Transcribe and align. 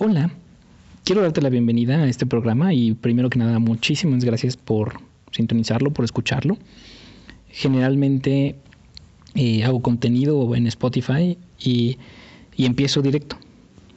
Hola, 0.00 0.30
quiero 1.02 1.22
darte 1.22 1.42
la 1.42 1.48
bienvenida 1.48 1.96
a 1.96 2.06
este 2.06 2.24
programa 2.24 2.72
y 2.72 2.92
primero 2.92 3.30
que 3.30 3.40
nada 3.40 3.58
muchísimas 3.58 4.24
gracias 4.24 4.56
por 4.56 5.00
sintonizarlo, 5.32 5.92
por 5.92 6.04
escucharlo. 6.04 6.56
Generalmente 7.48 8.54
eh, 9.34 9.64
hago 9.64 9.82
contenido 9.82 10.54
en 10.54 10.68
Spotify 10.68 11.36
y, 11.58 11.98
empiezo 12.56 13.02
directo. 13.02 13.38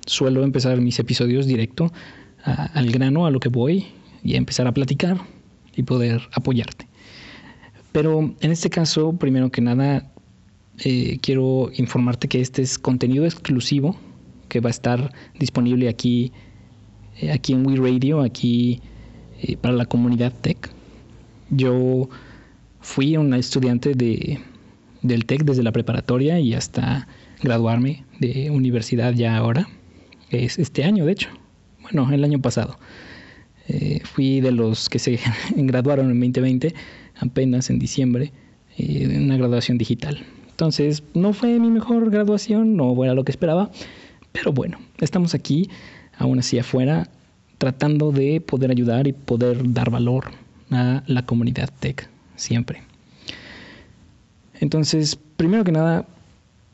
Suelo 0.07 0.43
empezar 0.43 0.81
mis 0.81 0.97
episodios 0.97 1.45
directo 1.45 1.93
al 2.43 2.89
grano, 2.89 3.27
a 3.27 3.29
lo 3.29 3.39
que 3.39 3.49
voy 3.49 3.85
y 4.23 4.37
empezar 4.37 4.65
a 4.65 4.71
platicar 4.71 5.21
y 5.75 5.83
poder 5.83 6.23
apoyarte. 6.33 6.87
Pero 7.91 8.33
en 8.39 8.51
este 8.51 8.71
caso, 8.71 9.13
primero 9.13 9.51
que 9.51 9.61
nada, 9.61 10.11
eh, 10.79 11.19
quiero 11.21 11.69
informarte 11.75 12.27
que 12.27 12.41
este 12.41 12.63
es 12.63 12.79
contenido 12.79 13.23
exclusivo 13.23 13.95
que 14.51 14.59
va 14.59 14.67
a 14.67 14.71
estar 14.71 15.13
disponible 15.39 15.87
aquí, 15.87 16.33
eh, 17.21 17.31
aquí 17.31 17.53
en 17.53 17.65
We 17.65 17.77
Radio, 17.77 18.19
aquí 18.19 18.81
eh, 19.41 19.55
para 19.55 19.73
la 19.73 19.85
comunidad 19.85 20.33
tech. 20.41 20.69
Yo 21.49 22.09
fui 22.81 23.15
una 23.15 23.37
estudiante 23.37 23.93
de, 23.93 24.39
del 25.03 25.25
tech 25.25 25.45
desde 25.45 25.63
la 25.63 25.71
preparatoria 25.71 26.37
y 26.41 26.53
hasta 26.53 27.07
graduarme 27.41 28.03
de 28.19 28.51
universidad 28.51 29.13
ya 29.13 29.37
ahora. 29.37 29.69
Es 30.29 30.59
este 30.59 30.83
año, 30.83 31.05
de 31.05 31.13
hecho. 31.13 31.29
Bueno, 31.81 32.11
el 32.11 32.21
año 32.21 32.41
pasado. 32.41 32.77
Eh, 33.69 34.01
fui 34.03 34.41
de 34.41 34.51
los 34.51 34.89
que 34.89 34.99
se 34.99 35.17
graduaron 35.55 36.11
en 36.11 36.19
2020, 36.19 36.75
apenas 37.21 37.69
en 37.69 37.79
diciembre, 37.79 38.33
en 38.77 39.23
una 39.23 39.37
graduación 39.37 39.77
digital. 39.77 40.25
Entonces, 40.49 41.03
no 41.13 41.31
fue 41.31 41.57
mi 41.57 41.69
mejor 41.69 42.11
graduación, 42.11 42.75
no 42.75 43.01
era 43.05 43.13
lo 43.13 43.23
que 43.23 43.31
esperaba, 43.31 43.71
pero 44.31 44.51
bueno, 44.51 44.79
estamos 44.99 45.33
aquí, 45.33 45.69
aún 46.17 46.39
así 46.39 46.59
afuera, 46.59 47.09
tratando 47.57 48.11
de 48.11 48.41
poder 48.41 48.71
ayudar 48.71 49.07
y 49.07 49.13
poder 49.13 49.71
dar 49.73 49.89
valor 49.89 50.31
a 50.71 51.03
la 51.05 51.25
comunidad 51.25 51.69
tech, 51.79 52.09
siempre. 52.35 52.81
Entonces, 54.59 55.17
primero 55.37 55.63
que 55.63 55.71
nada, 55.71 56.07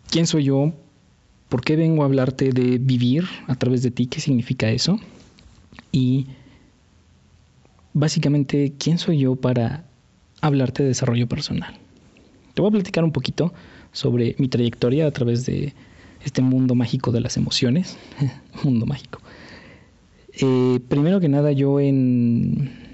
¿quién 0.10 0.28
soy 0.28 0.46
yo? 0.46 0.74
¿Por 1.50 1.62
qué 1.62 1.76
vengo 1.76 2.04
a 2.04 2.06
hablarte 2.06 2.52
de 2.52 2.78
vivir 2.78 3.24
a 3.48 3.56
través 3.56 3.82
de 3.84 3.92
ti? 3.92 4.08
¿Qué 4.08 4.20
significa 4.20 4.70
eso? 4.70 5.00
Y 5.92 6.28
básicamente, 7.94 8.74
¿quién 8.78 8.98
soy 8.98 9.20
yo 9.20 9.36
para 9.36 9.86
hablarte 10.42 10.84
de 10.84 10.90
desarrollo 10.90 11.28
personal? 11.28 11.76
Te 12.54 12.62
voy 12.62 12.70
a 12.70 12.72
platicar 12.72 13.04
un 13.04 13.12
poquito 13.12 13.54
sobre 13.92 14.36
mi 14.38 14.48
trayectoria 14.48 15.08
a 15.08 15.12
través 15.12 15.46
de 15.46 15.74
este 16.24 16.42
mundo 16.42 16.76
mágico 16.76 17.12
de 17.12 17.22
las 17.22 17.38
emociones, 17.38 17.98
mundo 18.64 18.86
mágico. 18.86 19.20
Eh, 20.34 20.80
primero 20.88 21.20
que 21.20 21.30
nada, 21.30 21.52
yo 21.52 21.80
en 21.80 22.88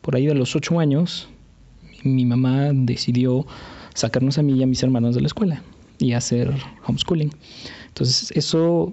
por 0.00 0.16
ahí 0.16 0.26
de 0.26 0.34
los 0.34 0.54
ocho 0.54 0.78
años, 0.80 1.28
mi 2.02 2.26
mamá 2.26 2.70
decidió 2.72 3.46
sacarnos 3.94 4.36
a 4.36 4.42
mí 4.42 4.52
y 4.52 4.62
a 4.62 4.66
mis 4.66 4.82
hermanos 4.82 5.14
de 5.14 5.22
la 5.22 5.28
escuela 5.28 5.62
y 5.98 6.12
hacer 6.12 6.52
homeschooling. 6.86 7.30
Entonces, 7.88 8.30
eso 8.32 8.92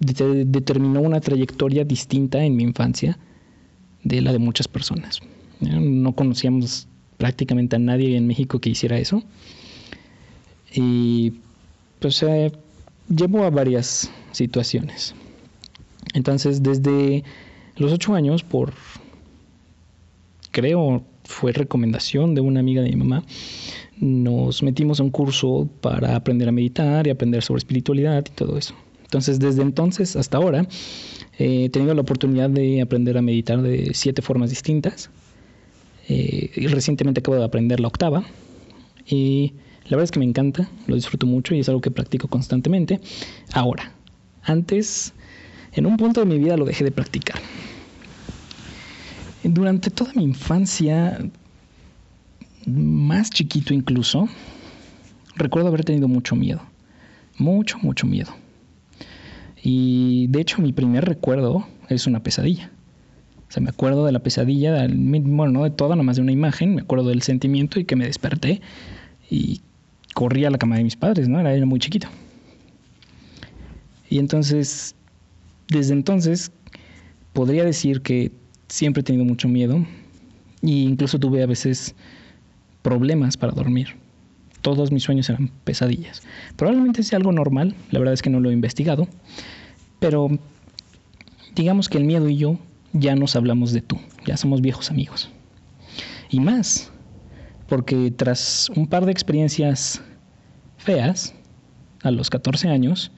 determinó 0.00 1.00
una 1.00 1.20
trayectoria 1.20 1.84
distinta 1.84 2.44
en 2.44 2.56
mi 2.56 2.64
infancia 2.64 3.18
de 4.02 4.20
la 4.20 4.32
de 4.32 4.38
muchas 4.38 4.66
personas. 4.66 5.20
No 5.60 6.12
conocíamos 6.12 6.88
prácticamente 7.16 7.76
a 7.76 7.78
nadie 7.78 8.16
en 8.16 8.26
México 8.26 8.60
que 8.60 8.70
hiciera 8.70 8.98
eso. 8.98 9.22
Y 10.74 11.34
pues 12.00 12.22
eh, 12.22 12.52
llevó 13.08 13.44
a 13.44 13.50
varias 13.50 14.10
situaciones. 14.32 15.14
Entonces, 16.14 16.62
desde 16.62 17.24
los 17.76 17.92
ocho 17.92 18.14
años, 18.14 18.42
por 18.42 18.72
creo 20.50 21.02
fue 21.24 21.52
recomendación 21.52 22.34
de 22.34 22.40
una 22.40 22.60
amiga 22.60 22.82
de 22.82 22.90
mi 22.90 22.96
mamá, 22.96 23.22
nos 24.00 24.62
metimos 24.62 25.00
a 25.00 25.02
un 25.02 25.10
curso 25.10 25.68
para 25.80 26.16
aprender 26.16 26.48
a 26.48 26.52
meditar 26.52 27.06
y 27.06 27.10
aprender 27.10 27.42
sobre 27.42 27.58
espiritualidad 27.58 28.24
y 28.26 28.34
todo 28.34 28.56
eso. 28.56 28.74
Entonces, 29.02 29.38
desde 29.38 29.62
entonces 29.62 30.16
hasta 30.16 30.38
ahora, 30.38 30.66
he 31.38 31.68
tenido 31.70 31.94
la 31.94 32.02
oportunidad 32.02 32.50
de 32.50 32.80
aprender 32.80 33.16
a 33.16 33.22
meditar 33.22 33.62
de 33.62 33.92
siete 33.94 34.22
formas 34.22 34.50
distintas. 34.50 35.10
Eh, 36.08 36.50
y 36.56 36.66
recientemente 36.66 37.20
acabo 37.20 37.36
de 37.36 37.44
aprender 37.44 37.80
la 37.80 37.88
octava. 37.88 38.24
Y 39.06 39.54
la 39.88 39.96
verdad 39.96 40.04
es 40.04 40.10
que 40.10 40.18
me 40.18 40.26
encanta, 40.26 40.68
lo 40.86 40.94
disfruto 40.94 41.26
mucho 41.26 41.54
y 41.54 41.60
es 41.60 41.68
algo 41.68 41.80
que 41.80 41.90
practico 41.90 42.28
constantemente. 42.28 43.00
Ahora, 43.52 43.92
antes, 44.42 45.14
en 45.72 45.86
un 45.86 45.96
punto 45.96 46.20
de 46.20 46.26
mi 46.26 46.38
vida 46.38 46.56
lo 46.56 46.66
dejé 46.66 46.84
de 46.84 46.90
practicar. 46.90 47.40
Durante 49.42 49.88
toda 49.90 50.12
mi 50.14 50.24
infancia, 50.24 51.18
más 52.66 53.30
chiquito 53.30 53.72
incluso, 53.72 54.28
recuerdo 55.36 55.68
haber 55.68 55.84
tenido 55.84 56.06
mucho 56.06 56.36
miedo. 56.36 56.60
Mucho, 57.38 57.78
mucho 57.78 58.06
miedo. 58.06 58.30
Y 59.62 60.26
de 60.28 60.40
hecho 60.40 60.60
mi 60.60 60.72
primer 60.72 61.06
recuerdo 61.06 61.66
es 61.88 62.06
una 62.06 62.22
pesadilla. 62.22 62.70
O 63.48 63.50
sea, 63.50 63.62
me 63.62 63.70
acuerdo 63.70 64.04
de 64.04 64.12
la 64.12 64.18
pesadilla, 64.18 64.86
bueno, 64.86 65.52
no 65.52 65.64
de 65.64 65.70
toda, 65.70 65.96
nomás 65.96 66.16
de 66.16 66.22
una 66.22 66.32
imagen, 66.32 66.74
me 66.74 66.82
acuerdo 66.82 67.08
del 67.08 67.22
sentimiento 67.22 67.80
y 67.80 67.84
que 67.84 67.96
me 67.96 68.04
desperté 68.04 68.60
y 69.30 69.62
corría 70.18 70.48
a 70.48 70.50
la 70.50 70.58
cama 70.58 70.74
de 70.74 70.82
mis 70.82 70.96
padres, 70.96 71.28
¿no? 71.28 71.38
Era, 71.38 71.64
muy 71.64 71.78
chiquito. 71.78 72.08
Y 74.10 74.18
entonces, 74.18 74.96
desde 75.68 75.92
entonces, 75.92 76.50
podría 77.32 77.62
decir 77.62 78.02
que 78.02 78.32
siempre 78.66 79.02
he 79.02 79.04
tenido 79.04 79.24
mucho 79.24 79.46
miedo 79.46 79.76
e 80.60 80.70
incluso 80.70 81.20
tuve 81.20 81.40
a 81.40 81.46
veces 81.46 81.94
problemas 82.82 83.36
para 83.36 83.52
dormir. 83.52 83.94
Todos 84.60 84.90
mis 84.90 85.04
sueños 85.04 85.30
eran 85.30 85.52
pesadillas. 85.62 86.22
Probablemente 86.56 87.04
sea 87.04 87.18
algo 87.18 87.30
normal, 87.30 87.76
la 87.92 88.00
verdad 88.00 88.14
es 88.14 88.20
que 88.20 88.30
no 88.30 88.40
lo 88.40 88.50
he 88.50 88.52
investigado, 88.52 89.06
pero 90.00 90.36
digamos 91.54 91.88
que 91.88 91.98
el 91.98 92.04
miedo 92.04 92.28
y 92.28 92.38
yo 92.38 92.58
ya 92.92 93.14
nos 93.14 93.36
hablamos 93.36 93.72
de 93.72 93.82
tú, 93.82 94.00
ya 94.26 94.36
somos 94.36 94.62
viejos 94.62 94.90
amigos. 94.90 95.30
Y 96.28 96.40
más, 96.40 96.90
porque 97.68 98.10
tras 98.10 98.68
un 98.74 98.88
par 98.88 99.06
de 99.06 99.12
experiencias 99.12 100.02
feas, 100.78 101.34
a 102.02 102.10
los 102.10 102.30
14 102.30 102.68
años, 102.68 103.10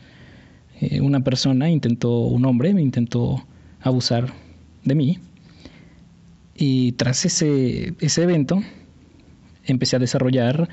eh, 0.81 1.01
una 1.01 1.21
persona 1.21 1.71
intentó, 1.71 2.21
un 2.21 2.45
hombre 2.47 2.75
me 2.75 2.83
intentó 2.83 3.45
abusar 3.81 4.33
de 4.85 4.95
mí. 4.95 5.19
Y 6.55 6.93
tras 6.93 7.25
ese, 7.25 7.95
ese 8.01 8.23
evento, 8.23 8.63
empecé 9.65 9.97
a 9.97 9.99
desarrollar 9.99 10.69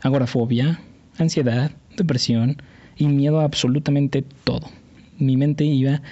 agorafobia, 0.00 0.80
ansiedad, 1.18 1.72
depresión 1.96 2.56
y 2.96 3.08
miedo 3.08 3.40
a 3.40 3.44
absolutamente 3.44 4.22
todo. 4.44 4.68
Mi 5.18 5.36
mente 5.36 5.64
iba 5.64 6.02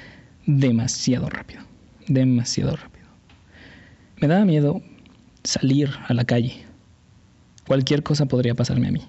demasiado 0.47 1.29
rápido, 1.29 1.63
demasiado 2.09 2.77
rápido. 2.77 3.07
Me 4.17 4.29
daba 4.29 4.45
miedo 4.45 4.83
salir 5.43 5.91
a 6.07 6.15
la 6.15 6.25
calle. 6.25 6.65
Cualquier 7.67 8.03
cosa 8.03 8.27
podría 8.27 8.55
pasarme 8.55 8.89
a 8.89 8.93
mí 8.93 9.01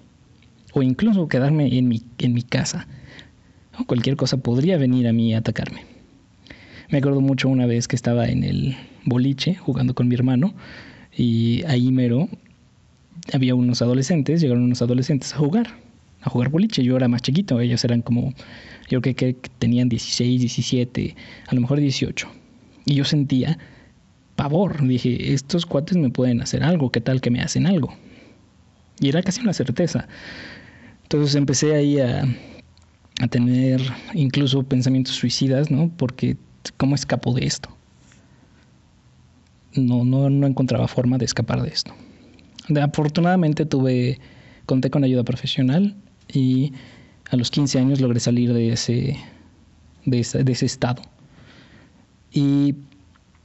o 0.75 0.84
incluso 0.84 1.30
quedarme 1.30 1.78
en 1.78 1.88
mi, 1.88 2.03
en 2.18 2.34
mi 2.34 2.44
casa. 2.44 2.86
Cualquier 3.88 4.18
cosa 4.18 4.38
podría 4.38 4.78
venir 4.78 5.08
a 5.08 5.13
mí 5.13 5.34
a 5.34 5.38
atacarme. 5.38 5.86
Me 6.90 6.97
acuerdo 6.97 7.22
mucho 7.22 7.47
una 7.47 7.66
vez 7.66 7.88
que 7.88 7.96
estaba 7.96 8.28
en 8.28 8.44
el 8.44 8.75
boliche 9.06 9.56
jugando 9.56 9.96
con 9.96 10.09
mi 10.09 10.16
hermano 10.16 10.53
y 11.16 11.63
ahí 11.63 11.91
mero 11.91 12.28
había 13.34 13.56
unos 13.56 13.81
adolescentes, 13.81 14.41
llegaron 14.41 14.63
unos 14.63 14.81
adolescentes 14.81 15.34
a 15.34 15.38
jugar, 15.38 15.68
a 16.22 16.30
jugar 16.30 16.50
boliche. 16.50 16.84
Yo 16.84 16.97
era 16.97 17.07
más 17.07 17.22
chiquito, 17.22 17.62
ellos 17.62 17.84
eran 17.86 18.02
como, 18.02 18.34
yo 18.90 19.02
creo 19.02 19.16
que 19.16 19.36
tenían 19.57 19.88
16, 19.88 20.42
17, 20.42 21.16
a 21.47 21.56
lo 21.56 21.62
mejor 21.62 21.80
18. 21.80 22.27
Y 22.86 22.95
yo 22.95 23.06
sentía 23.06 23.57
pavor. 24.36 24.86
Dije, 24.86 25.33
estos 25.33 25.66
cuates 25.66 25.95
me 25.95 26.10
pueden 26.10 26.42
hacer 26.42 26.63
algo, 26.63 26.92
¿qué 26.92 27.00
tal 27.00 27.22
que 27.22 27.31
me 27.31 27.42
hacen 27.42 27.66
algo? 27.66 27.94
Y 29.00 29.10
era 29.10 29.24
casi 29.24 29.42
una 29.42 29.54
certeza. 29.54 30.07
Entonces 31.06 31.36
empecé 31.36 31.75
ahí 31.75 32.00
a, 32.00 32.28
tener 33.30 33.80
incluso 34.16 34.63
pensamientos 34.63 35.13
suicidas, 35.16 35.69
¿no? 35.69 35.92
Porque 35.96 36.36
¿cómo 36.78 36.96
escapo 36.96 37.31
de 37.34 37.46
esto? 37.46 37.69
No, 39.75 40.04
no, 40.04 40.31
no 40.31 40.48
encontraba 40.48 40.88
forma 40.88 41.19
de 41.19 41.25
escapar 41.25 41.62
de 41.62 41.69
esto. 41.69 41.94
afortunadamente 42.81 43.66
tuve, 43.68 44.19
conté 44.66 44.90
con 44.90 45.04
ayuda 45.04 45.24
profesional 45.24 45.96
y 46.28 46.74
a 47.30 47.36
los 47.36 47.51
15 47.51 47.78
años 47.78 48.01
logré 48.01 48.19
salir 48.19 48.51
de 48.51 48.72
ese, 48.72 49.16
de 50.06 50.19
ese, 50.19 50.44
de 50.44 50.51
ese 50.51 50.66
estado. 50.66 51.04
Y 52.31 52.74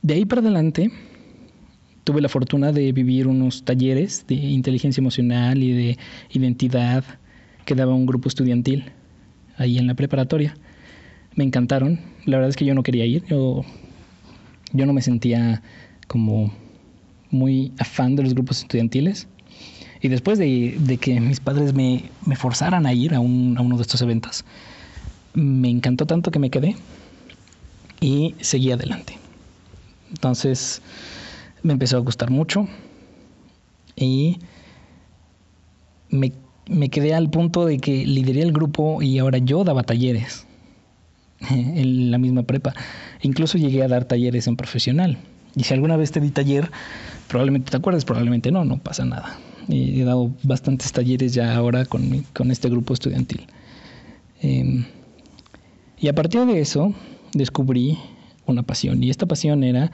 de 0.00 0.14
ahí 0.14 0.24
para 0.24 0.40
adelante 0.40 0.90
tuve 2.04 2.22
la 2.22 2.30
fortuna 2.30 2.72
de 2.72 2.90
vivir 2.92 3.26
unos 3.26 3.64
talleres 3.66 4.26
de 4.26 4.34
inteligencia 4.34 5.02
emocional 5.02 5.62
y 5.62 5.72
de 5.72 5.98
identidad 6.30 7.04
que 7.70 7.76
daba 7.76 7.94
un 7.94 8.04
grupo 8.04 8.28
estudiantil 8.28 8.90
ahí 9.56 9.78
en 9.78 9.86
la 9.86 9.94
preparatoria. 9.94 10.56
me 11.36 11.44
encantaron. 11.44 12.00
La 12.26 12.38
verdad 12.38 12.50
es 12.50 12.56
que 12.56 12.64
yo 12.64 12.74
no 12.74 12.82
quería 12.82 13.06
ir, 13.06 13.24
yo, 13.26 13.64
yo 14.72 14.86
no 14.86 14.92
me 14.92 15.02
sentía 15.02 15.62
como 16.08 16.52
muy 17.30 17.72
afán 17.78 18.16
de 18.16 18.24
los 18.24 18.34
grupos 18.34 18.62
estudiantiles. 18.62 19.28
Y 20.00 20.08
después 20.08 20.36
de, 20.40 20.98
que 21.00 21.20
mis 21.20 21.38
padres 21.38 21.72
me, 21.72 22.10
forzaran 22.34 22.86
a 22.86 22.92
ir 22.92 23.14
a, 23.14 23.18
a 23.18 23.20
uno 23.20 23.76
de 23.76 23.82
estos 23.82 24.02
eventos, 24.02 24.44
me 25.32 25.70
encantó 25.70 26.06
tanto 26.06 26.32
que 26.32 26.40
me 26.40 26.50
quedé 26.50 26.74
y 28.00 28.34
seguí 28.40 28.72
adelante. 28.72 29.16
Entonces 30.08 30.82
me 31.62 31.72
empezó 31.74 31.98
a 31.98 32.00
gustar 32.00 32.30
mucho 32.30 32.66
y 33.94 34.38
me, 36.08 36.32
quedé 36.90 37.14
al 37.14 37.30
punto 37.30 37.66
de 37.66 37.78
que 37.78 38.06
lideré 38.06 38.42
el 38.42 38.52
grupo 38.52 39.02
y 39.02 39.18
ahora 39.18 39.38
yo 39.38 39.64
daba 39.64 39.82
talleres 39.82 40.46
en 41.50 42.10
la 42.10 42.18
misma 42.18 42.42
prepa. 42.42 42.74
Incluso 43.22 43.58
llegué 43.58 43.82
a 43.82 43.88
dar 43.88 44.04
talleres 44.04 44.46
en 44.46 44.56
profesional. 44.56 45.18
Y 45.56 45.64
si 45.64 45.74
alguna 45.74 45.96
vez 45.96 46.12
te 46.12 46.20
di 46.20 46.30
taller, 46.30 46.70
probablemente 47.28 47.70
te 47.70 47.76
acuerdas, 47.76 48.04
probablemente 48.04 48.52
no, 48.52 48.64
no 48.64 48.78
pasa 48.78 49.04
nada. 49.04 49.38
He 49.68 50.04
dado 50.04 50.30
bastantes 50.42 50.92
talleres 50.92 51.34
ya 51.34 51.54
ahora 51.54 51.84
con, 51.84 52.24
con 52.34 52.50
este 52.50 52.68
grupo 52.68 52.94
estudiantil. 52.94 53.46
Em, 54.40 54.84
y 55.98 56.08
a 56.08 56.14
partir 56.14 56.44
de 56.46 56.60
eso 56.60 56.94
descubrí 57.34 57.98
una 58.46 58.62
pasión 58.62 59.02
y 59.02 59.10
esta 59.10 59.26
pasión 59.26 59.62
era 59.64 59.92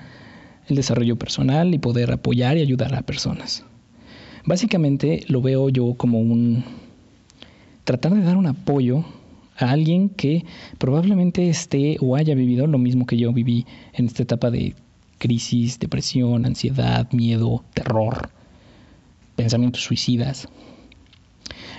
el 0.68 0.76
desarrollo 0.76 1.16
personal 1.16 1.74
y 1.74 1.78
poder 1.78 2.12
apoyar 2.12 2.56
y 2.56 2.60
ayudar 2.60 2.94
a 2.94 3.02
personas. 3.02 3.64
Básicamente 4.46 5.24
lo 5.26 5.42
veo 5.42 5.68
yo 5.70 5.94
como 5.94 6.20
un 6.20 6.64
tratar 7.82 8.14
de 8.14 8.22
dar 8.22 8.36
un 8.36 8.46
apoyo 8.46 9.04
a 9.58 9.70
alguien 9.70 10.08
que 10.08 10.44
probablemente 10.78 11.48
esté 11.48 11.96
o 12.00 12.14
haya 12.14 12.36
vivido 12.36 12.68
lo 12.68 12.78
mismo 12.78 13.06
que 13.06 13.16
yo 13.16 13.32
viví 13.32 13.66
en 13.92 14.06
esta 14.06 14.22
etapa 14.22 14.52
de 14.52 14.74
crisis, 15.18 15.80
depresión, 15.80 16.46
ansiedad, 16.46 17.10
miedo, 17.10 17.64
terror, 17.74 18.30
pensamientos 19.34 19.82
suicidas. 19.82 20.46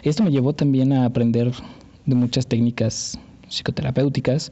Esto 0.04 0.24
me 0.24 0.32
llevó 0.32 0.52
también 0.52 0.92
a 0.92 1.06
aprender 1.06 1.54
de 2.06 2.16
muchas 2.16 2.48
técnicas 2.48 3.18
psicoterapéuticas, 3.48 4.52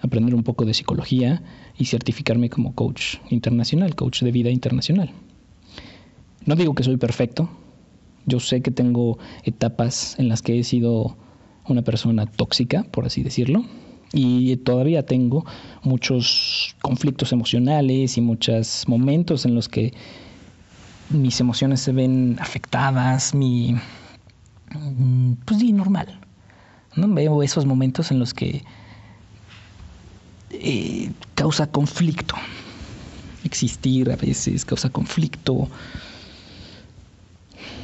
aprender 0.00 0.34
un 0.34 0.44
poco 0.44 0.64
de 0.64 0.72
psicología 0.72 1.42
y 1.76 1.84
certificarme 1.84 2.48
como 2.48 2.74
coach 2.74 3.16
internacional, 3.28 3.94
coach 3.94 4.22
de 4.22 4.32
vida 4.32 4.48
internacional. 4.48 5.12
No 6.46 6.56
digo 6.56 6.74
que 6.74 6.82
soy 6.82 6.96
perfecto, 6.96 7.48
yo 8.26 8.40
sé 8.40 8.62
que 8.62 8.70
tengo 8.70 9.18
etapas 9.44 10.18
en 10.18 10.28
las 10.28 10.42
que 10.42 10.58
he 10.58 10.64
sido 10.64 11.16
una 11.66 11.82
persona 11.82 12.26
tóxica, 12.26 12.84
por 12.84 13.06
así 13.06 13.22
decirlo, 13.22 13.64
y 14.12 14.56
todavía 14.56 15.06
tengo 15.06 15.44
muchos 15.82 16.74
conflictos 16.82 17.32
emocionales 17.32 18.16
y 18.16 18.20
muchos 18.20 18.84
momentos 18.88 19.44
en 19.44 19.54
los 19.54 19.68
que 19.68 19.92
mis 21.10 21.40
emociones 21.40 21.80
se 21.80 21.92
ven 21.92 22.36
afectadas, 22.40 23.34
mi... 23.34 23.76
Pues 25.44 25.60
sí, 25.60 25.72
normal. 25.72 26.20
¿no? 26.96 27.08
Veo 27.12 27.42
esos 27.42 27.66
momentos 27.66 28.10
en 28.10 28.18
los 28.18 28.34
que 28.34 28.62
eh, 30.50 31.10
causa 31.34 31.66
conflicto. 31.66 32.34
Existir 33.44 34.10
a 34.10 34.16
veces 34.16 34.64
causa 34.64 34.90
conflicto. 34.90 35.68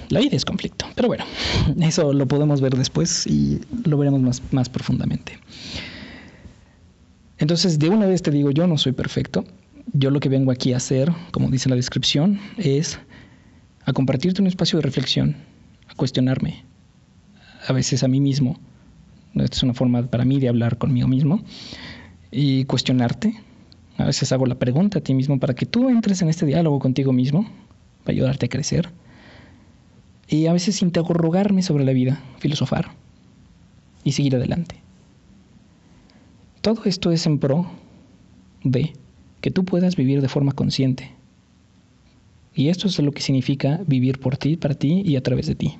La 0.08 0.20
vida 0.20 0.36
es 0.36 0.44
conflicto, 0.44 0.86
pero 0.94 1.08
bueno, 1.08 1.24
eso 1.80 2.12
lo 2.12 2.26
podemos 2.26 2.60
ver 2.60 2.76
después 2.76 3.26
y 3.26 3.60
lo 3.84 3.98
veremos 3.98 4.20
más, 4.20 4.42
más 4.52 4.68
profundamente. 4.68 5.38
Entonces, 7.38 7.78
de 7.78 7.88
una 7.88 8.06
vez 8.06 8.22
te 8.22 8.30
digo, 8.30 8.50
yo 8.50 8.66
no 8.66 8.78
soy 8.78 8.92
perfecto. 8.92 9.44
Yo 9.92 10.10
lo 10.10 10.20
que 10.20 10.28
vengo 10.28 10.50
aquí 10.50 10.72
a 10.72 10.78
hacer, 10.78 11.12
como 11.32 11.50
dice 11.50 11.68
la 11.68 11.76
descripción, 11.76 12.40
es 12.56 12.98
a 13.84 13.92
compartirte 13.92 14.40
un 14.40 14.48
espacio 14.48 14.78
de 14.78 14.82
reflexión, 14.82 15.36
a 15.88 15.94
cuestionarme, 15.94 16.64
a 17.66 17.72
veces 17.72 18.02
a 18.02 18.08
mí 18.08 18.20
mismo. 18.20 18.58
Esta 19.34 19.56
es 19.56 19.62
una 19.62 19.74
forma 19.74 20.02
para 20.06 20.24
mí 20.24 20.40
de 20.40 20.48
hablar 20.48 20.78
conmigo 20.78 21.08
mismo 21.08 21.42
y 22.30 22.64
cuestionarte. 22.64 23.34
A 23.98 24.04
veces 24.04 24.32
hago 24.32 24.46
la 24.46 24.58
pregunta 24.58 24.98
a 24.98 25.02
ti 25.02 25.14
mismo 25.14 25.38
para 25.38 25.54
que 25.54 25.66
tú 25.66 25.88
entres 25.88 26.22
en 26.22 26.28
este 26.28 26.46
diálogo 26.46 26.78
contigo 26.78 27.12
mismo, 27.12 27.48
para 28.04 28.14
ayudarte 28.14 28.46
a 28.46 28.48
crecer. 28.48 28.90
Y 30.28 30.46
a 30.46 30.52
veces 30.52 30.82
interrogarme 30.82 31.62
sobre 31.62 31.84
la 31.84 31.92
vida, 31.92 32.22
filosofar 32.38 32.90
y 34.02 34.12
seguir 34.12 34.36
adelante. 34.36 34.76
Todo 36.60 36.84
esto 36.84 37.12
es 37.12 37.26
en 37.26 37.38
pro 37.38 37.66
de 38.64 38.92
que 39.40 39.50
tú 39.50 39.64
puedas 39.64 39.94
vivir 39.94 40.20
de 40.20 40.28
forma 40.28 40.52
consciente. 40.52 41.12
Y 42.54 42.68
esto 42.68 42.88
es 42.88 42.98
lo 42.98 43.12
que 43.12 43.22
significa 43.22 43.80
vivir 43.86 44.18
por 44.18 44.36
ti, 44.36 44.56
para 44.56 44.74
ti 44.74 45.02
y 45.04 45.16
a 45.16 45.22
través 45.22 45.46
de 45.46 45.54
ti. 45.54 45.76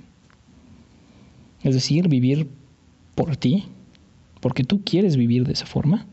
Es 1.63 1.75
decir, 1.75 2.09
vivir 2.09 2.49
por 3.15 3.37
ti, 3.37 3.65
porque 4.41 4.63
tú 4.63 4.83
quieres 4.85 5.17
vivir 5.17 5.47
de 5.47 5.55
esa 5.55 5.67
forma, 5.67 6.07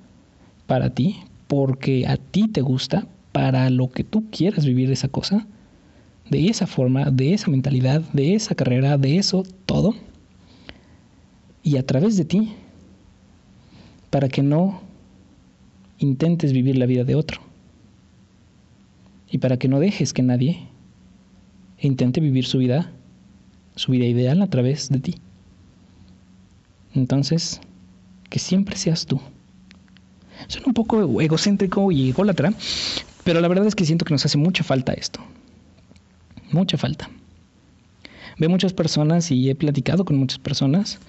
para 0.65 0.91
ti, 0.91 1.17
porque 1.47 2.07
a 2.07 2.17
ti 2.17 2.47
te 2.47 2.61
gusta, 2.61 3.05
para 3.31 3.69
lo 3.69 3.89
que 3.91 4.03
tú 4.03 4.29
quieras 4.31 4.65
vivir 4.65 4.89
esa 4.91 5.09
cosa, 5.09 5.45
de 6.29 6.47
esa 6.47 6.67
forma, 6.67 7.11
de 7.11 7.33
esa 7.33 7.49
mentalidad, 7.49 8.01
de 8.13 8.35
esa 8.35 8.55
carrera, 8.55 8.97
de 8.97 9.17
eso, 9.17 9.43
todo. 9.65 9.93
Y 11.63 11.77
a 11.77 11.85
través 11.85 12.17
de 12.17 12.25
ti 12.25 12.53
para 14.09 14.29
que 14.29 14.43
no 14.43 14.81
intentes 15.97 16.53
vivir 16.53 16.77
la 16.77 16.85
vida 16.85 17.03
de 17.03 17.15
otro 17.15 17.41
y 19.29 19.39
para 19.39 19.57
que 19.57 19.67
no 19.67 19.79
dejes 19.79 20.13
que 20.13 20.21
nadie 20.21 20.67
intente 21.79 22.21
vivir 22.21 22.45
su 22.45 22.59
vida, 22.59 22.91
su 23.75 23.91
vida 23.91 24.05
ideal 24.05 24.41
a 24.41 24.47
través 24.47 24.89
de 24.89 24.99
ti. 24.99 25.15
Entonces, 26.93 27.59
que 28.29 28.39
siempre 28.39 28.75
seas 28.75 29.05
tú. 29.05 29.19
Suena 30.47 30.67
un 30.67 30.73
poco 30.73 31.21
egocéntrico 31.21 31.91
y 31.91 32.09
ególatra, 32.09 32.53
pero 33.23 33.41
la 33.41 33.47
verdad 33.47 33.65
es 33.65 33.75
que 33.75 33.85
siento 33.85 34.05
que 34.05 34.13
nos 34.13 34.25
hace 34.25 34.37
mucha 34.37 34.63
falta 34.63 34.93
esto. 34.93 35.19
Mucha 36.53 36.77
falta. 36.77 37.09
Veo 38.37 38.49
muchas 38.49 38.73
personas 38.73 39.31
y 39.31 39.49
he 39.49 39.55
platicado 39.55 40.05
con 40.05 40.17
muchas 40.17 40.39
personas 40.39 40.99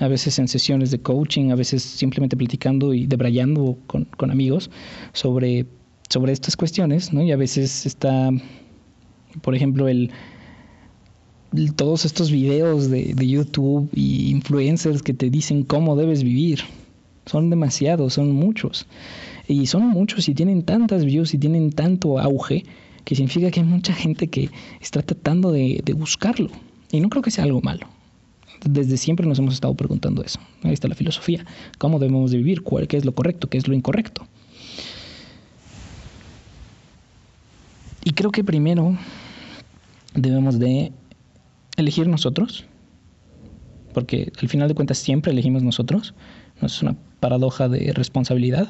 a 0.00 0.08
veces 0.08 0.38
en 0.38 0.48
sesiones 0.48 0.90
de 0.90 0.98
coaching, 0.98 1.50
a 1.50 1.54
veces 1.54 1.82
simplemente 1.82 2.36
platicando 2.36 2.92
y 2.92 3.06
debrayando 3.06 3.78
con, 3.86 4.04
con 4.04 4.30
amigos 4.30 4.70
sobre, 5.12 5.66
sobre 6.08 6.32
estas 6.32 6.56
cuestiones, 6.56 7.12
¿no? 7.12 7.22
Y 7.22 7.30
a 7.32 7.36
veces 7.36 7.86
está, 7.86 8.30
por 9.42 9.54
ejemplo, 9.54 9.88
el, 9.88 10.10
todos 11.76 12.04
estos 12.04 12.30
videos 12.30 12.90
de, 12.90 13.12
de 13.14 13.28
YouTube 13.28 13.90
y 13.94 14.30
influencers 14.30 15.02
que 15.02 15.14
te 15.14 15.30
dicen 15.30 15.62
cómo 15.62 15.96
debes 15.96 16.24
vivir. 16.24 16.60
Son 17.26 17.48
demasiados, 17.50 18.14
son 18.14 18.32
muchos. 18.32 18.86
Y 19.46 19.66
son 19.66 19.86
muchos 19.86 20.28
y 20.28 20.34
tienen 20.34 20.62
tantas 20.62 21.04
views 21.04 21.34
y 21.34 21.38
tienen 21.38 21.70
tanto 21.70 22.18
auge 22.18 22.64
que 23.04 23.14
significa 23.14 23.50
que 23.50 23.60
hay 23.60 23.66
mucha 23.66 23.92
gente 23.92 24.28
que 24.28 24.50
está 24.80 25.02
tratando 25.02 25.52
de, 25.52 25.82
buscarlo. 25.96 26.50
Y 26.92 27.00
no 27.00 27.08
creo 27.08 27.22
que 27.22 27.30
sea 27.30 27.44
algo 27.44 27.60
malo 27.60 27.86
desde 28.64 28.98
siempre 28.98 29.26
nos 29.26 29.38
hemos 29.38 29.54
estado 29.54 29.74
preguntando 29.74 30.22
eso. 30.22 30.38
Ahí 30.62 30.72
está 30.72 30.86
la 30.86 30.94
filosofía. 30.94 31.46
¿Cómo 31.78 31.98
debemos 31.98 32.30
de 32.30 32.36
vivir? 32.36 32.62
¿Cuál, 32.62 32.88
¿Qué 32.88 32.96
es 32.98 33.04
lo 33.04 33.14
correcto? 33.14 33.48
¿Qué 33.48 33.58
es 33.58 33.66
lo 33.66 33.74
incorrecto? 33.74 34.26
Y 38.04 38.12
creo 38.12 38.30
que 38.30 38.44
primero 38.44 38.96
debemos 40.14 40.58
de 40.58 40.92
elegir 41.76 42.06
nosotros, 42.08 42.64
porque 43.94 44.32
al 44.40 44.48
final 44.48 44.68
de 44.68 44.74
cuentas 44.74 44.98
siempre 44.98 45.32
elegimos 45.32 45.62
nosotros. 45.62 46.14
No 46.60 46.66
es 46.66 46.82
una 46.82 46.96
paradoja 47.20 47.68
de 47.68 47.92
responsabilidad. 47.92 48.68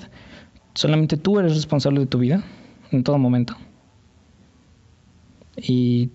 Solamente 0.74 1.16
tú 1.16 1.38
eres 1.38 1.54
responsable 1.54 2.00
de 2.00 2.06
tu 2.06 2.18
vida 2.18 2.44
en 2.92 3.02
todo 3.02 3.18
momento. 3.18 3.56
Y 5.62 6.10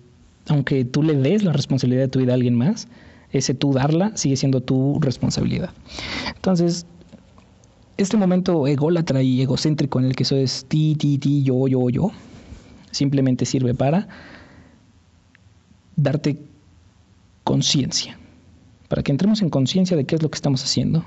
aunque 0.48 0.84
tú 0.84 1.02
le 1.02 1.14
des 1.14 1.42
la 1.42 1.52
responsabilidad 1.52 2.02
de 2.02 2.08
tu 2.08 2.18
vida 2.18 2.32
a 2.32 2.34
alguien 2.34 2.54
más, 2.54 2.88
ese 3.32 3.54
tú 3.54 3.72
darla 3.72 4.16
sigue 4.16 4.36
siendo 4.36 4.60
tu 4.60 4.98
responsabilidad. 5.00 5.70
Entonces, 6.34 6.86
este 7.96 8.16
momento 8.16 8.66
ególatra 8.66 9.22
y 9.22 9.42
egocéntrico 9.42 9.98
en 9.98 10.06
el 10.06 10.16
que 10.16 10.22
eso 10.22 10.36
es 10.36 10.66
ti, 10.68 10.96
ti, 10.98 11.18
ti, 11.18 11.42
yo, 11.42 11.66
yo, 11.68 11.88
yo, 11.90 12.12
simplemente 12.90 13.44
sirve 13.44 13.74
para 13.74 14.08
darte 15.96 16.38
conciencia, 17.44 18.18
para 18.88 19.02
que 19.02 19.12
entremos 19.12 19.40
en 19.42 19.50
conciencia 19.50 19.96
de 19.96 20.04
qué 20.04 20.16
es 20.16 20.22
lo 20.22 20.30
que 20.30 20.36
estamos 20.36 20.62
haciendo. 20.62 21.04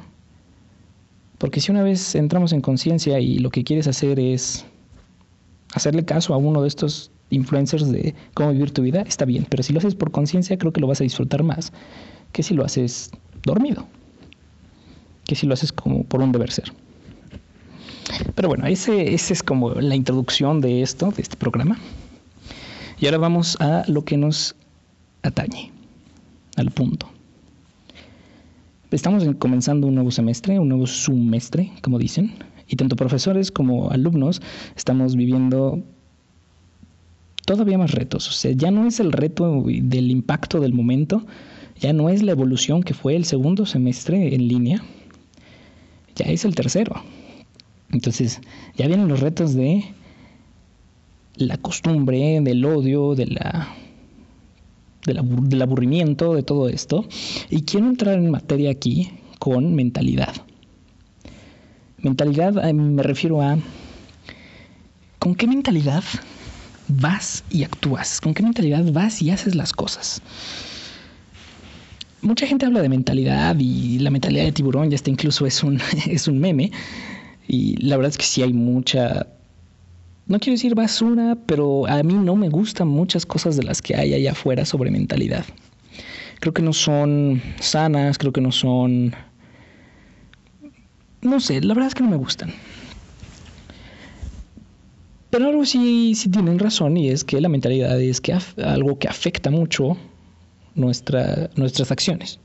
Porque 1.38 1.62
si 1.62 1.72
una 1.72 1.84
vez 1.84 2.16
entramos 2.16 2.52
en 2.52 2.62
conciencia 2.62 3.20
y 3.20 3.40
lo 3.40 3.50
que 3.50 3.64
quieres 3.64 3.88
hacer 3.88 4.20
es 4.20 4.66
hacerle 5.74 6.06
caso 6.06 6.34
a 6.34 6.38
uno 6.38 6.62
de 6.62 6.68
estos 6.68 7.12
influencers 7.30 7.92
de 7.92 8.16
cómo 8.34 8.52
vivir 8.52 8.72
tu 8.72 8.82
vida, 8.82 9.02
está 9.02 9.26
bien, 9.26 9.46
pero 9.50 9.64
si 9.64 9.74
lo 9.74 9.80
haces 9.80 9.96
por 9.96 10.12
conciencia 10.12 10.58
creo 10.58 10.74
que 10.74 10.82
lo 10.82 10.88
vas 10.88 11.02
a 11.02 11.04
disfrutar 11.04 11.44
más 11.44 11.72
que 12.32 12.44
si 12.44 12.54
lo 12.54 12.64
haces 12.64 13.12
dormido, 13.44 13.88
que 15.26 15.36
si 15.36 15.48
lo 15.48 15.54
haces 15.54 15.72
como 15.72 16.04
por 16.04 16.22
un 16.22 16.32
deber 16.32 16.52
ser. 16.52 16.72
Pero 18.36 18.48
bueno, 18.48 18.66
ese, 18.66 19.14
ese 19.14 19.34
es 19.34 19.44
como 19.44 19.72
la 19.72 19.96
introducción 19.96 20.62
de 20.62 20.82
esto, 20.82 21.12
de 21.12 21.22
este 21.22 21.38
programa. 21.38 21.78
Y 23.00 23.06
ahora 23.06 23.20
vamos 23.20 23.56
a 23.62 23.84
lo 23.88 24.04
que 24.04 24.18
nos 24.18 24.56
atañe, 25.22 25.72
al 26.58 26.72
punto. 26.72 27.10
Estamos 28.92 29.24
comenzando 29.38 29.88
un 29.88 29.96
nuevo 29.96 30.10
semestre, 30.10 30.58
un 30.60 30.70
nuevo 30.70 30.88
semestre, 30.88 31.72
como 31.84 32.00
dicen, 32.00 32.34
y 32.70 32.76
tanto 32.76 32.96
profesores 32.96 33.52
como 33.52 33.90
alumnos 33.90 34.42
estamos 34.76 35.16
viviendo 35.16 35.84
todavía 37.46 37.80
más 37.80 37.92
retos. 37.92 38.28
O 38.30 38.32
sea, 38.32 38.52
ya 38.52 38.70
no 38.70 38.86
es 38.86 39.00
el 39.00 39.12
reto 39.12 39.64
del 39.66 40.12
impacto 40.12 40.60
del 40.60 40.74
momento, 40.74 41.26
ya 41.80 41.94
no 41.94 42.10
es 42.10 42.22
la 42.22 42.32
evolución 42.32 42.84
que 42.84 42.94
fue 42.94 43.16
el 43.16 43.26
segundo 43.26 43.66
semestre 43.66 44.36
en 44.36 44.48
línea, 44.48 44.84
ya 46.16 46.26
es 46.26 46.46
el 46.46 46.54
tercero. 46.54 47.02
Entonces, 47.92 48.40
ya 48.78 48.88
vienen 48.88 49.08
los 49.08 49.20
retos 49.20 49.56
de 49.56 49.84
la 51.38 51.58
costumbre, 51.58 52.40
del 52.42 52.64
odio, 52.66 53.16
de 53.16 53.26
la, 53.26 53.68
del 55.06 55.62
aburrimiento, 55.62 56.36
de 56.36 56.44
todo 56.44 56.70
esto. 56.70 57.08
Y 57.50 57.64
quiero 57.64 57.88
entrar 57.88 58.20
en 58.20 58.30
materia 58.30 58.70
aquí 58.70 59.10
con 59.40 59.74
mentalidad. 59.74 60.36
Mentalidad 62.02 62.54
me 62.74 63.04
refiero 63.04 63.42
a 63.42 63.58
con 65.20 65.36
qué 65.36 65.48
mentalidad 65.48 66.04
vas 66.88 67.44
y 67.50 67.64
actúas, 67.64 68.22
con 68.22 68.34
qué 68.34 68.44
mentalidad 68.44 68.84
vas 68.92 69.22
y 69.22 69.32
haces 69.32 69.56
las 69.56 69.74
cosas. 69.74 70.22
Mucha 72.22 72.48
gente 72.48 72.66
habla 72.66 72.82
de 72.82 72.90
mentalidad 72.90 73.56
y 73.60 74.00
la 74.00 74.10
mentalidad 74.10 74.46
de 74.46 74.52
tiburón 74.52 74.90
ya 74.90 74.96
está 74.96 75.10
incluso 75.10 75.46
es 75.46 75.64
un, 75.64 75.80
es 76.08 76.28
un 76.28 76.40
meme. 76.40 76.72
Y 77.48 77.78
la 77.78 77.98
verdad 77.98 78.12
es 78.12 78.18
que 78.18 78.26
sí 78.26 78.44
hay 78.44 78.54
mucha 78.54 79.28
no 80.30 80.38
quiero 80.40 80.54
decir 80.54 80.76
basura, 80.76 81.36
pero 81.48 81.88
a 81.88 82.04
mí 82.04 82.14
no 82.14 82.36
me 82.36 82.50
gustan 82.50 82.88
muchas 82.88 83.26
cosas 83.26 83.58
de 83.58 83.64
las 83.64 83.82
que 83.82 83.96
hay 83.96 84.14
allá 84.14 84.34
afuera 84.34 84.64
sobre 84.64 84.92
mentalidad. 84.92 85.44
Creo 86.40 86.54
que 86.54 86.62
no 86.62 86.72
son 86.72 87.42
sanas, 87.60 88.20
creo 88.20 88.32
que 88.32 88.40
no 88.40 88.52
son... 88.52 89.16
No 91.22 91.40
sé, 91.40 91.62
la 91.62 91.74
verdad 91.74 91.90
es 91.90 91.96
que 91.96 92.04
no 92.04 92.10
me 92.10 92.18
gustan. 92.18 92.54
Pero 95.30 95.48
algo 95.48 95.66
sí, 95.66 96.16
sí 96.16 96.30
tienen 96.30 96.58
razón 96.58 96.98
y 96.98 97.10
es 97.10 97.24
que 97.24 97.40
la 97.40 97.50
mentalidad 97.50 98.00
es 98.02 98.20
que 98.20 98.36
algo 98.64 98.98
que 98.98 99.08
afecta 99.08 99.52
mucho 99.52 99.98
nuestra, 100.76 101.50
nuestras 101.56 101.92
acciones. 101.92 102.40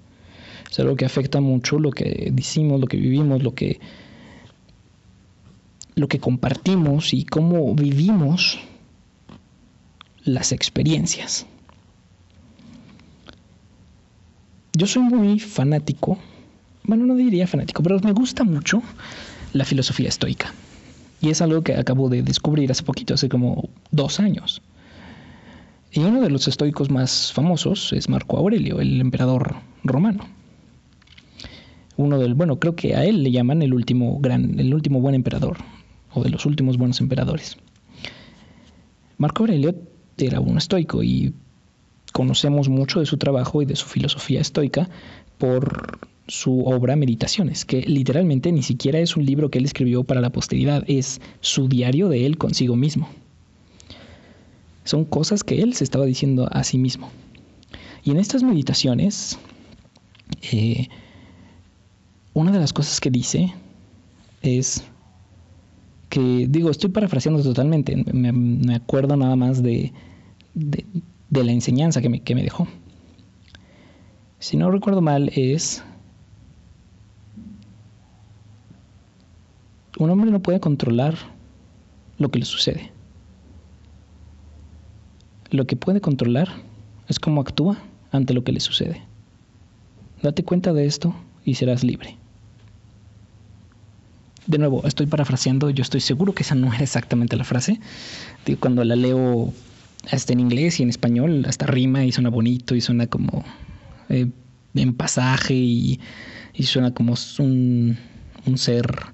Es 0.71 0.79
algo 0.81 0.97
que 0.97 1.05
afecta 1.05 1.41
mucho 1.41 1.79
lo 1.79 1.93
que 1.93 2.31
decimos, 2.33 2.81
lo 2.81 2.87
que 2.87 2.97
vivimos, 2.97 3.43
lo 3.43 3.55
que 3.55 3.81
lo 5.95 6.09
que 6.09 6.19
compartimos 6.19 7.15
y 7.15 7.25
cómo 7.25 7.73
vivimos 7.75 8.59
las 10.25 10.53
experiencias. 10.53 11.47
Yo 14.77 14.89
soy 14.89 15.03
muy 15.03 15.39
fanático, 15.39 16.19
bueno, 16.85 17.07
no 17.07 17.17
diría 17.17 17.47
fanático, 17.47 17.83
pero 17.83 17.99
me 18.01 18.13
gusta 18.13 18.45
mucho 18.45 18.83
la 19.53 19.65
filosofía 19.65 20.09
estoica. 20.09 20.53
Y 21.21 21.31
es 21.31 21.41
algo 21.41 21.63
que 21.63 21.75
acabo 21.75 22.09
de 22.09 22.23
descubrir 22.23 22.71
hace 22.71 22.83
poquito, 22.83 23.15
hace 23.15 23.29
como 23.29 23.69
dos 23.91 24.21
años. 24.21 24.61
Y 25.91 26.01
uno 26.01 26.21
de 26.21 26.29
los 26.29 26.49
estoicos 26.49 26.91
más 26.91 27.33
famosos 27.33 27.93
es 27.93 28.09
Marco 28.09 28.37
Aurelio, 28.37 28.81
el 28.81 29.01
emperador 29.01 29.55
romano. 29.85 30.27
Uno 31.97 32.19
del, 32.19 32.35
bueno, 32.35 32.59
creo 32.59 32.75
que 32.75 32.97
a 32.97 33.05
él 33.05 33.23
le 33.23 33.31
llaman 33.31 33.63
el 33.63 33.73
último 33.73 34.19
gran, 34.19 34.59
el 34.59 34.75
último 34.75 35.01
buen 35.01 35.15
emperador 35.15 35.59
o 36.13 36.23
de 36.23 36.31
los 36.31 36.45
últimos 36.47 36.77
buenos 36.77 37.01
emperadores. 37.01 37.57
Marco 39.19 39.45
Aurelio 39.45 39.75
era 40.19 40.41
un 40.41 40.59
estoico 40.59 41.03
y 41.03 41.33
conocemos 42.13 42.69
mucho 42.69 43.01
de 43.01 43.07
su 43.07 43.17
trabajo 43.17 43.63
y 43.63 43.65
de 43.65 43.77
su 43.77 43.87
filosofía 43.87 44.41
estoica 44.41 44.89
por 45.39 45.99
su 46.27 46.61
obra 46.65 46.97
Meditaciones, 46.97 47.65
que 47.65 47.83
literalmente 47.83 48.51
ni 48.51 48.63
siquiera 48.63 48.99
es 48.99 49.17
un 49.17 49.27
libro 49.27 49.51
que 49.51 49.59
él 49.59 49.65
escribió 49.65 50.05
para 50.05 50.21
la 50.21 50.31
posteridad, 50.31 50.85
es 50.87 51.21
su 51.41 51.69
diario 51.69 52.09
de 52.09 52.27
él 52.27 52.39
consigo 52.39 52.77
mismo. 52.77 53.09
Son 54.85 55.05
cosas 55.05 55.45
que 55.45 55.63
él 55.63 55.75
se 55.75 55.85
estaba 55.85 56.05
diciendo 56.05 56.49
a 56.51 56.65
sí 56.65 56.79
mismo. 56.79 57.11
Y 58.05 58.11
en 58.11 58.19
estas 58.19 58.43
meditaciones, 58.43 59.39
eh, 60.53 60.89
una 62.35 62.53
de 62.53 62.59
las 62.59 62.73
cosas 62.73 63.01
que 63.01 63.11
dice 63.11 63.55
es 64.43 64.85
que 66.11 66.47
digo, 66.49 66.71
estoy 66.71 66.91
parafraseando 66.91 67.43
totalmente, 67.43 67.97
me, 68.13 68.75
acuerdo 68.75 69.17
nada 69.17 69.37
más 69.37 69.63
de, 69.63 69.93
de, 70.55 70.85
la 71.31 71.51
enseñanza 71.51 72.01
que 72.01 72.09
me, 72.09 72.21
que 72.21 72.35
me 72.35 72.43
dejó. 72.43 72.69
Si 74.39 74.57
no 74.57 74.71
recuerdo 74.71 75.01
mal, 75.01 75.31
es... 75.35 75.83
Un 79.99 80.11
hombre 80.11 80.31
no 80.31 80.41
puede 80.41 80.61
controlar 80.61 81.17
lo 82.19 82.31
que 82.31 82.39
le 82.39 82.45
sucede. 82.45 82.93
Lo 85.51 85.67
que 85.67 85.77
puede 85.77 86.01
controlar 86.01 86.49
es 87.09 87.19
cómo 87.19 87.41
actúa 87.41 87.79
ante 88.11 88.35
lo 88.35 88.45
que 88.45 88.53
le 88.53 88.61
sucede. 88.61 89.03
Date 90.23 90.43
cuenta 90.43 90.73
de 90.73 90.87
esto 90.87 91.15
y 91.45 91.55
serás 91.55 91.85
libre 91.85 92.17
de 94.47 94.59
nuevo, 94.59 94.83
estoy 94.87 95.07
parafraseando, 95.07 95.71
yo 95.71 95.83
estoy 95.83 96.01
seguro 96.01 96.35
que 96.35 96.43
esa 96.43 96.55
no 96.55 96.73
era 96.73 96.83
exactamente 96.83 97.37
la 97.37 97.45
frase. 97.45 97.81
cuando 98.61 98.85
la 98.85 98.97
leo 98.97 99.53
hasta 100.11 100.33
en 100.33 100.41
inglés 100.41 100.81
y 100.81 100.83
en 100.83 100.91
español, 100.91 101.45
hasta 101.49 101.67
rima 101.67 102.05
y 102.05 102.13
suena 102.13 102.29
bonito 102.29 102.75
y 102.75 102.81
suena 102.81 103.07
como 103.07 103.45
eh, 104.11 104.27
en 104.75 104.95
pasaje 104.95 105.55
y, 105.55 106.01
suena 106.63 106.93
como 106.93 107.15
un, 107.39 107.97
un, 108.45 108.59
ser 108.59 109.14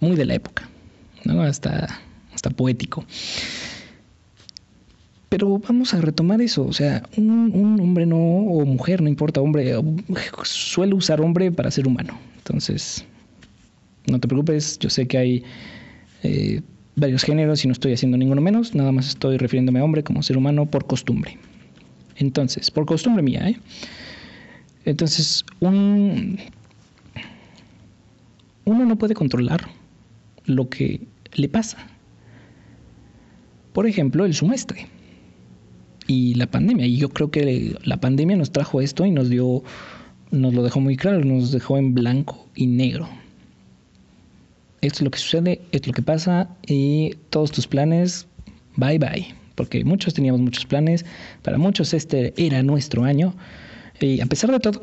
muy 0.00 0.16
de 0.16 0.24
la 0.24 0.34
época, 0.34 0.68
¿no? 1.24 1.42
hasta, 1.42 2.00
hasta 2.34 2.50
poético. 2.50 3.04
Pero 5.28 5.58
vamos 5.58 5.92
a 5.92 6.00
retomar 6.00 6.40
eso, 6.40 6.64
o 6.64 6.72
sea, 6.72 7.02
un, 7.16 7.50
un 7.52 7.80
hombre 7.80 8.06
no, 8.06 8.16
o 8.16 8.64
mujer, 8.64 9.02
no 9.02 9.08
importa, 9.08 9.40
hombre, 9.40 9.74
suele 10.44 10.94
usar 10.94 11.20
hombre 11.20 11.50
para 11.50 11.70
ser 11.70 11.88
humano. 11.88 12.18
Entonces, 12.36 13.04
no 14.06 14.20
te 14.20 14.28
preocupes, 14.28 14.78
yo 14.78 14.88
sé 14.88 15.06
que 15.08 15.18
hay 15.18 15.44
eh, 16.22 16.62
varios 16.94 17.24
géneros 17.24 17.64
y 17.64 17.68
no 17.68 17.72
estoy 17.72 17.92
haciendo 17.92 18.16
ninguno 18.16 18.40
menos, 18.40 18.74
nada 18.74 18.92
más 18.92 19.08
estoy 19.08 19.36
refiriéndome 19.36 19.80
a 19.80 19.84
hombre 19.84 20.04
como 20.04 20.22
ser 20.22 20.36
humano 20.36 20.66
por 20.66 20.86
costumbre. 20.86 21.38
Entonces, 22.16 22.70
por 22.70 22.86
costumbre 22.86 23.22
mía, 23.22 23.50
¿eh? 23.50 23.60
Entonces, 24.84 25.44
un, 25.60 26.38
uno 28.64 28.86
no 28.86 28.96
puede 28.96 29.14
controlar 29.14 29.68
lo 30.46 30.68
que 30.68 31.06
le 31.34 31.48
pasa. 31.48 31.78
Por 33.72 33.86
ejemplo, 33.86 34.24
el 34.24 34.34
semestre 34.34 34.86
y 36.06 36.34
la 36.34 36.46
pandemia. 36.46 36.86
Y 36.86 36.96
yo 36.96 37.10
creo 37.10 37.30
que 37.30 37.76
la 37.84 37.98
pandemia 37.98 38.36
nos 38.36 38.52
trajo 38.52 38.80
esto 38.80 39.04
y 39.04 39.10
nos 39.10 39.28
dio, 39.28 39.62
nos 40.30 40.54
lo 40.54 40.62
dejó 40.62 40.80
muy 40.80 40.96
claro, 40.96 41.24
nos 41.24 41.52
dejó 41.52 41.76
en 41.76 41.94
blanco 41.94 42.48
y 42.54 42.66
negro 42.66 43.08
esto 44.86 44.98
es 44.98 45.02
lo 45.02 45.10
que 45.10 45.18
sucede, 45.18 45.60
esto 45.72 45.84
es 45.84 45.86
lo 45.88 45.92
que 45.92 46.02
pasa 46.02 46.48
y 46.66 47.14
todos 47.30 47.50
tus 47.50 47.66
planes, 47.66 48.26
bye 48.76 48.98
bye. 48.98 49.26
Porque 49.54 49.84
muchos 49.84 50.14
teníamos 50.14 50.40
muchos 50.40 50.66
planes, 50.66 51.04
para 51.42 51.58
muchos 51.58 51.94
este 51.94 52.34
era 52.36 52.62
nuestro 52.62 53.04
año 53.04 53.34
y 54.00 54.20
a 54.20 54.26
pesar 54.26 54.50
de 54.50 54.60
todo, 54.60 54.82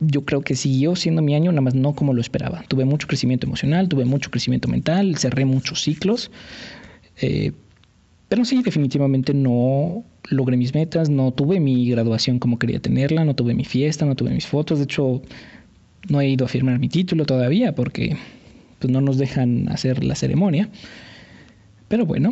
yo 0.00 0.24
creo 0.24 0.42
que 0.42 0.54
siguió 0.54 0.94
siendo 0.96 1.22
mi 1.22 1.34
año, 1.34 1.50
nada 1.50 1.62
más 1.62 1.74
no 1.74 1.94
como 1.94 2.14
lo 2.14 2.20
esperaba. 2.20 2.62
Tuve 2.68 2.84
mucho 2.84 3.06
crecimiento 3.08 3.46
emocional, 3.46 3.88
tuve 3.88 4.04
mucho 4.04 4.30
crecimiento 4.30 4.68
mental, 4.68 5.16
cerré 5.16 5.44
muchos 5.44 5.82
ciclos, 5.82 6.30
eh, 7.20 7.52
pero 8.28 8.44
sí, 8.44 8.62
definitivamente 8.62 9.32
no 9.34 10.04
logré 10.30 10.56
mis 10.56 10.74
metas, 10.74 11.08
no 11.08 11.32
tuve 11.32 11.60
mi 11.60 11.88
graduación 11.90 12.38
como 12.38 12.58
quería 12.58 12.80
tenerla, 12.80 13.24
no 13.24 13.34
tuve 13.34 13.54
mi 13.54 13.64
fiesta, 13.64 14.04
no 14.04 14.14
tuve 14.14 14.30
mis 14.30 14.46
fotos, 14.46 14.78
de 14.78 14.84
hecho 14.84 15.22
no 16.08 16.20
he 16.20 16.28
ido 16.28 16.44
a 16.44 16.48
firmar 16.48 16.78
mi 16.78 16.88
título 16.88 17.24
todavía 17.24 17.74
porque 17.74 18.16
pues 18.78 18.92
no 18.92 19.00
nos 19.00 19.18
dejan 19.18 19.68
hacer 19.70 20.04
la 20.04 20.14
ceremonia. 20.14 20.68
Pero 21.88 22.04
bueno, 22.04 22.30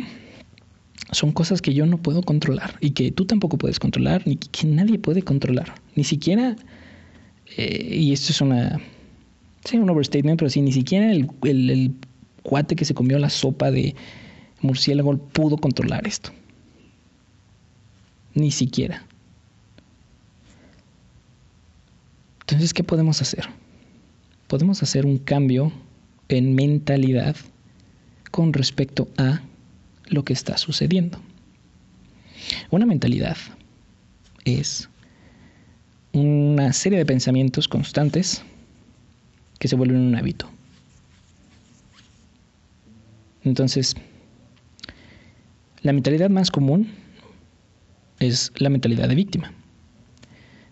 son 1.11 1.31
cosas 1.31 1.61
que 1.61 1.73
yo 1.73 1.85
no 1.85 1.97
puedo 1.97 2.21
controlar 2.21 2.75
y 2.79 2.91
que 2.91 3.11
tú 3.11 3.25
tampoco 3.25 3.57
puedes 3.57 3.79
controlar, 3.79 4.25
ni 4.25 4.35
que 4.35 4.67
nadie 4.67 4.99
puede 4.99 5.23
controlar. 5.23 5.75
Ni 5.95 6.03
siquiera, 6.03 6.55
eh, 7.57 7.95
y 7.95 8.13
esto 8.13 8.31
es 8.31 8.41
una, 8.41 8.79
sí, 9.65 9.77
un 9.77 9.89
overstatement, 9.89 10.39
pero 10.39 10.49
sí, 10.49 10.61
ni 10.61 10.71
siquiera 10.71 11.11
el, 11.11 11.29
el 11.43 11.91
cuate 12.43 12.75
que 12.75 12.85
se 12.85 12.93
comió 12.93 13.17
la 13.19 13.29
sopa 13.29 13.71
de 13.71 13.95
murciélago 14.61 15.17
pudo 15.17 15.57
controlar 15.57 16.07
esto. 16.07 16.31
Ni 18.35 18.51
siquiera. 18.51 19.03
Entonces, 22.41 22.73
¿qué 22.73 22.83
podemos 22.83 23.21
hacer? 23.21 23.49
Podemos 24.47 24.81
hacer 24.83 25.05
un 25.05 25.17
cambio 25.17 25.71
en 26.29 26.55
mentalidad 26.55 27.35
con 28.31 28.53
respecto 28.53 29.09
a 29.17 29.41
lo 30.05 30.23
que 30.23 30.33
está 30.33 30.57
sucediendo. 30.57 31.19
Una 32.69 32.85
mentalidad 32.85 33.35
es 34.45 34.89
una 36.17 36.73
serie 36.73 36.97
de 36.97 37.05
pensamientos 37.05 37.67
constantes 37.67 38.43
que 39.59 39.67
se 39.67 39.75
vuelven 39.75 40.01
un 40.01 40.15
hábito. 40.15 40.49
Entonces, 43.43 43.95
la 45.81 45.93
mentalidad 45.93 46.29
más 46.29 46.51
común 46.51 46.89
es 48.19 48.51
la 48.57 48.69
mentalidad 48.69 49.07
de 49.07 49.15
víctima. 49.15 49.53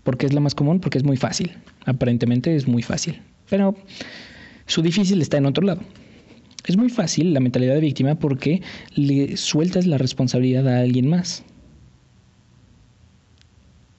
¿Por 0.03 0.17
qué 0.17 0.25
es 0.25 0.33
la 0.33 0.41
más 0.41 0.55
común? 0.55 0.79
Porque 0.79 0.97
es 0.97 1.03
muy 1.03 1.17
fácil. 1.17 1.53
Aparentemente 1.85 2.55
es 2.55 2.67
muy 2.67 2.83
fácil. 2.83 3.21
Pero 3.49 3.75
su 4.65 4.81
difícil 4.81 5.21
está 5.21 5.37
en 5.37 5.45
otro 5.45 5.65
lado. 5.65 5.81
Es 6.65 6.77
muy 6.77 6.89
fácil 6.89 7.33
la 7.33 7.39
mentalidad 7.39 7.75
de 7.75 7.81
víctima 7.81 8.15
porque 8.15 8.61
le 8.95 9.37
sueltas 9.37 9.85
la 9.85 9.97
responsabilidad 9.97 10.67
a 10.67 10.79
alguien 10.79 11.07
más. 11.07 11.43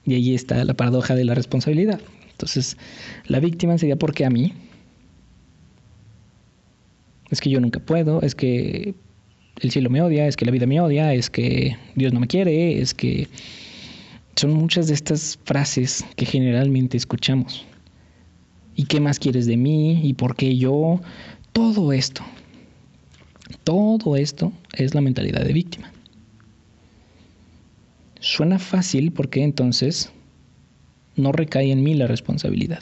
Y 0.07 0.15
ahí 0.15 0.33
está 0.33 0.63
la 0.63 0.73
paradoja 0.73 1.15
de 1.15 1.25
la 1.25 1.35
responsabilidad. 1.35 1.99
Entonces, 2.31 2.77
la 3.25 3.41
víctima 3.41 3.77
sería 3.77 3.97
porque 3.97 4.25
a 4.25 4.29
mí. 4.29 4.53
Es 7.29 7.41
que 7.41 7.49
yo 7.49 7.59
nunca 7.59 7.81
puedo, 7.81 8.21
es 8.21 8.33
que 8.33 8.95
el 9.59 9.71
cielo 9.71 9.89
me 9.89 10.01
odia, 10.01 10.27
es 10.27 10.37
que 10.37 10.45
la 10.45 10.51
vida 10.51 10.65
me 10.65 10.79
odia, 10.79 11.13
es 11.13 11.29
que 11.29 11.75
Dios 11.95 12.13
no 12.13 12.21
me 12.21 12.27
quiere, 12.27 12.79
es 12.79 12.93
que 12.93 13.27
son 14.37 14.53
muchas 14.53 14.87
de 14.87 14.93
estas 14.93 15.37
frases 15.43 16.05
que 16.15 16.25
generalmente 16.25 16.95
escuchamos. 16.95 17.65
¿Y 18.75 18.85
qué 18.85 19.01
más 19.01 19.19
quieres 19.19 19.45
de 19.45 19.57
mí? 19.57 20.07
¿Y 20.07 20.13
por 20.13 20.37
qué 20.37 20.55
yo? 20.55 21.01
Todo 21.51 21.91
esto. 21.91 22.21
Todo 23.65 24.15
esto 24.15 24.53
es 24.73 24.95
la 24.95 25.01
mentalidad 25.01 25.43
de 25.43 25.51
víctima. 25.51 25.91
Suena 28.19 28.59
fácil 28.59 29.11
porque 29.11 29.43
entonces 29.43 30.11
no 31.15 31.31
recae 31.31 31.71
en 31.71 31.83
mí 31.83 31.93
la 31.93 32.07
responsabilidad. 32.07 32.81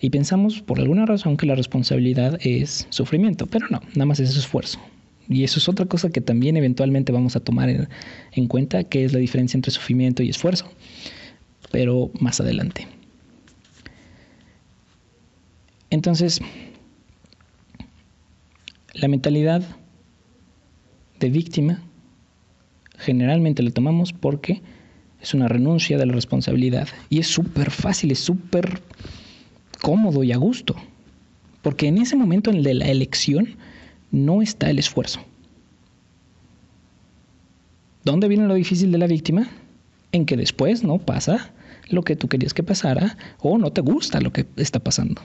Y 0.00 0.10
pensamos 0.10 0.60
por 0.62 0.78
alguna 0.78 1.06
razón 1.06 1.36
que 1.36 1.46
la 1.46 1.56
responsabilidad 1.56 2.38
es 2.40 2.86
sufrimiento, 2.90 3.46
pero 3.46 3.66
no, 3.68 3.80
nada 3.94 4.06
más 4.06 4.20
es 4.20 4.36
esfuerzo. 4.36 4.78
Y 5.28 5.44
eso 5.44 5.58
es 5.58 5.68
otra 5.68 5.86
cosa 5.86 6.08
que 6.10 6.20
también 6.20 6.56
eventualmente 6.56 7.12
vamos 7.12 7.36
a 7.36 7.40
tomar 7.40 7.68
en, 7.68 7.88
en 8.32 8.46
cuenta, 8.46 8.84
que 8.84 9.04
es 9.04 9.12
la 9.12 9.18
diferencia 9.18 9.58
entre 9.58 9.72
sufrimiento 9.72 10.22
y 10.22 10.30
esfuerzo, 10.30 10.70
pero 11.70 12.10
más 12.20 12.40
adelante. 12.40 12.86
Entonces, 15.90 16.40
la 18.94 19.08
mentalidad 19.08 19.62
de 21.18 21.30
víctima 21.30 21.82
generalmente 22.98 23.62
la 23.62 23.70
tomamos 23.70 24.12
porque 24.12 24.62
es 25.20 25.34
una 25.34 25.48
renuncia 25.48 25.98
de 25.98 26.06
la 26.06 26.12
responsabilidad. 26.12 26.88
Y 27.08 27.18
es 27.18 27.26
súper 27.26 27.70
fácil, 27.70 28.10
es 28.10 28.20
súper 28.20 28.80
cómodo 29.80 30.24
y 30.24 30.32
a 30.32 30.36
gusto. 30.36 30.76
Porque 31.62 31.88
en 31.88 31.98
ese 31.98 32.16
momento 32.16 32.50
en 32.50 32.62
de 32.62 32.74
la 32.74 32.86
elección 32.86 33.56
no 34.10 34.42
está 34.42 34.70
el 34.70 34.78
esfuerzo. 34.78 35.20
¿Dónde 38.04 38.28
viene 38.28 38.46
lo 38.46 38.54
difícil 38.54 38.92
de 38.92 38.98
la 38.98 39.06
víctima? 39.06 39.48
En 40.12 40.24
que 40.24 40.36
después 40.36 40.82
no 40.82 40.98
pasa 40.98 41.52
lo 41.90 42.02
que 42.02 42.16
tú 42.16 42.28
querías 42.28 42.54
que 42.54 42.62
pasara 42.62 43.16
o 43.40 43.58
no 43.58 43.72
te 43.72 43.80
gusta 43.80 44.20
lo 44.20 44.32
que 44.32 44.46
está 44.56 44.78
pasando. 44.78 45.20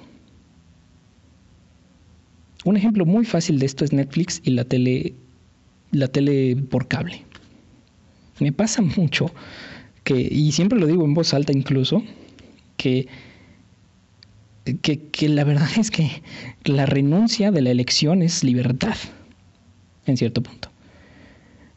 Un 2.66 2.78
ejemplo 2.78 3.06
muy 3.06 3.26
fácil 3.26 3.60
de 3.60 3.66
esto 3.66 3.84
es 3.86 3.94
Netflix 3.94 4.42
y 4.44 4.52
la 4.52 4.64
tele, 4.64 5.14
la 5.92 6.08
tele 6.08 6.56
por 6.56 6.88
cable. 6.88 7.24
Me 8.44 8.52
pasa 8.52 8.82
mucho 8.98 9.32
que, 10.04 10.16
y 10.16 10.52
siempre 10.52 10.78
lo 10.78 10.86
digo 10.86 11.06
en 11.06 11.14
voz 11.14 11.34
alta 11.34 11.54
incluso, 11.54 12.04
que, 12.76 13.08
que, 14.82 15.08
que 15.08 15.30
la 15.30 15.46
verdad 15.46 15.70
es 15.78 15.90
que 15.90 16.22
la 16.66 16.86
renuncia 16.86 17.52
de 17.52 17.62
la 17.62 17.72
elección 17.72 18.22
es 18.22 18.44
libertad, 18.44 18.96
en 20.06 20.18
cierto 20.18 20.44
punto. 20.44 20.70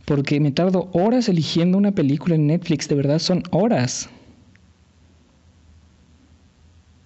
Porque 0.04 0.40
me 0.40 0.50
tardo 0.50 0.88
horas 0.92 1.28
eligiendo 1.28 1.78
una 1.78 1.92
película 1.92 2.34
en 2.34 2.48
Netflix, 2.48 2.88
de 2.88 2.96
verdad 2.96 3.20
son 3.20 3.44
horas. 3.52 4.08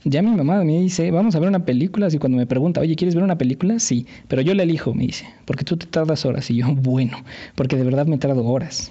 Ya 0.05 0.23
mi 0.23 0.31
mamá 0.31 0.65
me 0.65 0.81
dice, 0.81 1.11
vamos 1.11 1.35
a 1.35 1.41
ver 1.41 1.51
una 1.51 1.67
película, 1.67 2.09
y 2.11 2.17
cuando 2.17 2.39
me 2.39 2.47
pregunta, 2.47 2.81
oye, 2.81 2.97
¿quieres 2.97 3.15
ver 3.15 3.25
una 3.25 3.37
película? 3.37 3.79
Sí, 3.79 4.07
pero 4.29 4.41
yo 4.41 4.55
la 4.55 4.63
elijo, 4.63 4.95
me 4.95 5.07
dice, 5.07 5.27
porque 5.45 5.65
tú 5.65 5.77
te 5.77 5.87
tardas 5.87 6.25
horas. 6.25 6.51
Y 6.51 6.57
yo, 6.57 6.75
bueno, 6.75 7.23
porque 7.55 7.77
de 7.77 7.85
verdad 7.85 8.07
me 8.07 8.17
tardo 8.17 8.43
horas. 8.47 8.91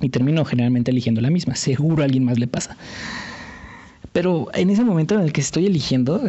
Y 0.00 0.10
termino 0.10 0.44
generalmente 0.44 0.90
eligiendo 0.90 1.20
la 1.20 1.30
misma. 1.30 1.54
Seguro 1.54 2.02
a 2.02 2.04
alguien 2.06 2.24
más 2.24 2.38
le 2.38 2.46
pasa. 2.46 2.76
Pero 4.12 4.48
en 4.54 4.70
ese 4.70 4.84
momento 4.84 5.14
en 5.14 5.22
el 5.22 5.32
que 5.32 5.40
estoy 5.40 5.66
eligiendo, 5.66 6.22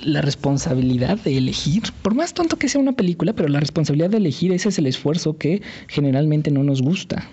la 0.00 0.20
responsabilidad 0.20 1.18
de 1.18 1.38
elegir, 1.38 1.82
por 2.02 2.14
más 2.14 2.34
tonto 2.34 2.56
que 2.56 2.68
sea 2.68 2.80
una 2.80 2.92
película, 2.92 3.32
pero 3.32 3.48
la 3.48 3.60
responsabilidad 3.60 4.10
de 4.10 4.18
elegir, 4.18 4.52
ese 4.52 4.68
es 4.68 4.78
el 4.78 4.86
esfuerzo 4.86 5.36
que 5.36 5.62
generalmente 5.88 6.50
no 6.50 6.62
nos 6.62 6.82
gusta. 6.82 7.28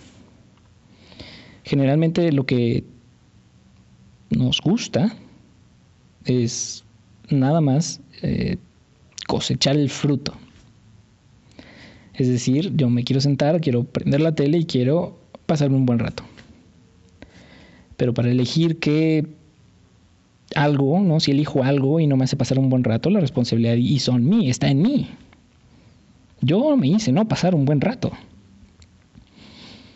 Generalmente 1.63 2.31
lo 2.31 2.45
que 2.45 2.83
nos 4.29 4.61
gusta 4.61 5.15
es 6.25 6.83
nada 7.29 7.61
más 7.61 8.01
eh, 8.21 8.57
cosechar 9.27 9.75
el 9.77 9.89
fruto. 9.89 10.33
Es 12.13 12.27
decir, 12.27 12.73
yo 12.75 12.89
me 12.89 13.03
quiero 13.03 13.21
sentar, 13.21 13.61
quiero 13.61 13.83
prender 13.83 14.21
la 14.21 14.35
tele 14.35 14.59
y 14.59 14.65
quiero 14.65 15.20
pasarme 15.51 15.75
un 15.75 15.85
buen 15.85 15.99
rato. 15.99 16.23
Pero 17.97 18.13
para 18.13 18.31
elegir 18.31 18.79
qué 18.79 19.27
algo, 20.55 21.01
¿no? 21.01 21.19
Si 21.19 21.31
elijo 21.31 21.61
algo 21.61 21.99
y 21.99 22.07
no 22.07 22.15
me 22.15 22.23
hace 22.23 22.37
pasar 22.37 22.57
un 22.57 22.69
buen 22.69 22.85
rato, 22.85 23.09
la 23.09 23.19
responsabilidad 23.19 23.75
hizo 23.75 24.15
en 24.15 24.29
mí, 24.29 24.49
está 24.49 24.69
en 24.69 24.81
mí. 24.81 25.09
Yo 26.39 26.77
me 26.77 26.87
hice, 26.87 27.11
¿no? 27.11 27.27
Pasar 27.27 27.53
un 27.53 27.65
buen 27.65 27.81
rato. 27.81 28.13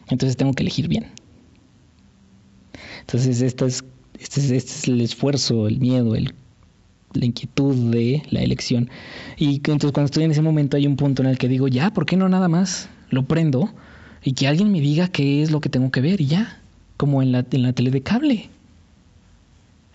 Entonces 0.10 0.36
tengo 0.36 0.52
que 0.52 0.64
elegir 0.64 0.90
bien. 0.90 1.06
Entonces 3.00 3.42
este 3.42 3.66
es, 3.66 3.82
es, 4.20 4.38
este 4.38 4.58
es 4.58 4.88
el 4.90 5.00
esfuerzo, 5.00 5.70
el 5.70 5.80
miedo, 5.80 6.16
el, 6.16 6.34
la 7.14 7.26
inquietud 7.26 7.92
de 7.92 8.24
la 8.30 8.42
elección. 8.42 8.90
Y 9.38 9.56
entonces 9.56 9.94
cuando 9.94 10.08
estoy 10.08 10.26
en 10.26 10.32
ese 10.32 10.42
momento 10.42 10.76
hay 10.76 10.86
un 10.86 10.98
punto 10.98 11.24
en 11.24 11.30
el 11.30 11.38
que 11.38 11.48
digo, 11.48 11.70
ya, 11.70 11.92
¿por 11.92 12.06
qué 12.06 12.18
no 12.18 12.28
nada 12.28 12.50
más 12.50 12.90
lo 13.10 13.24
prendo 13.24 13.74
y 14.24 14.34
que 14.34 14.48
alguien 14.48 14.72
me 14.72 14.82
diga 14.82 15.08
qué 15.08 15.42
es 15.42 15.52
lo 15.52 15.62
que 15.62 15.70
tengo 15.70 15.92
que 15.92 16.02
ver 16.02 16.22
y 16.22 16.28
ya, 16.28 16.60
como 16.98 17.22
en 17.22 17.32
la, 17.32 17.46
en 17.50 17.62
la 17.64 17.74
tele 17.74 17.92
de 17.92 18.02
cable. 18.02 18.50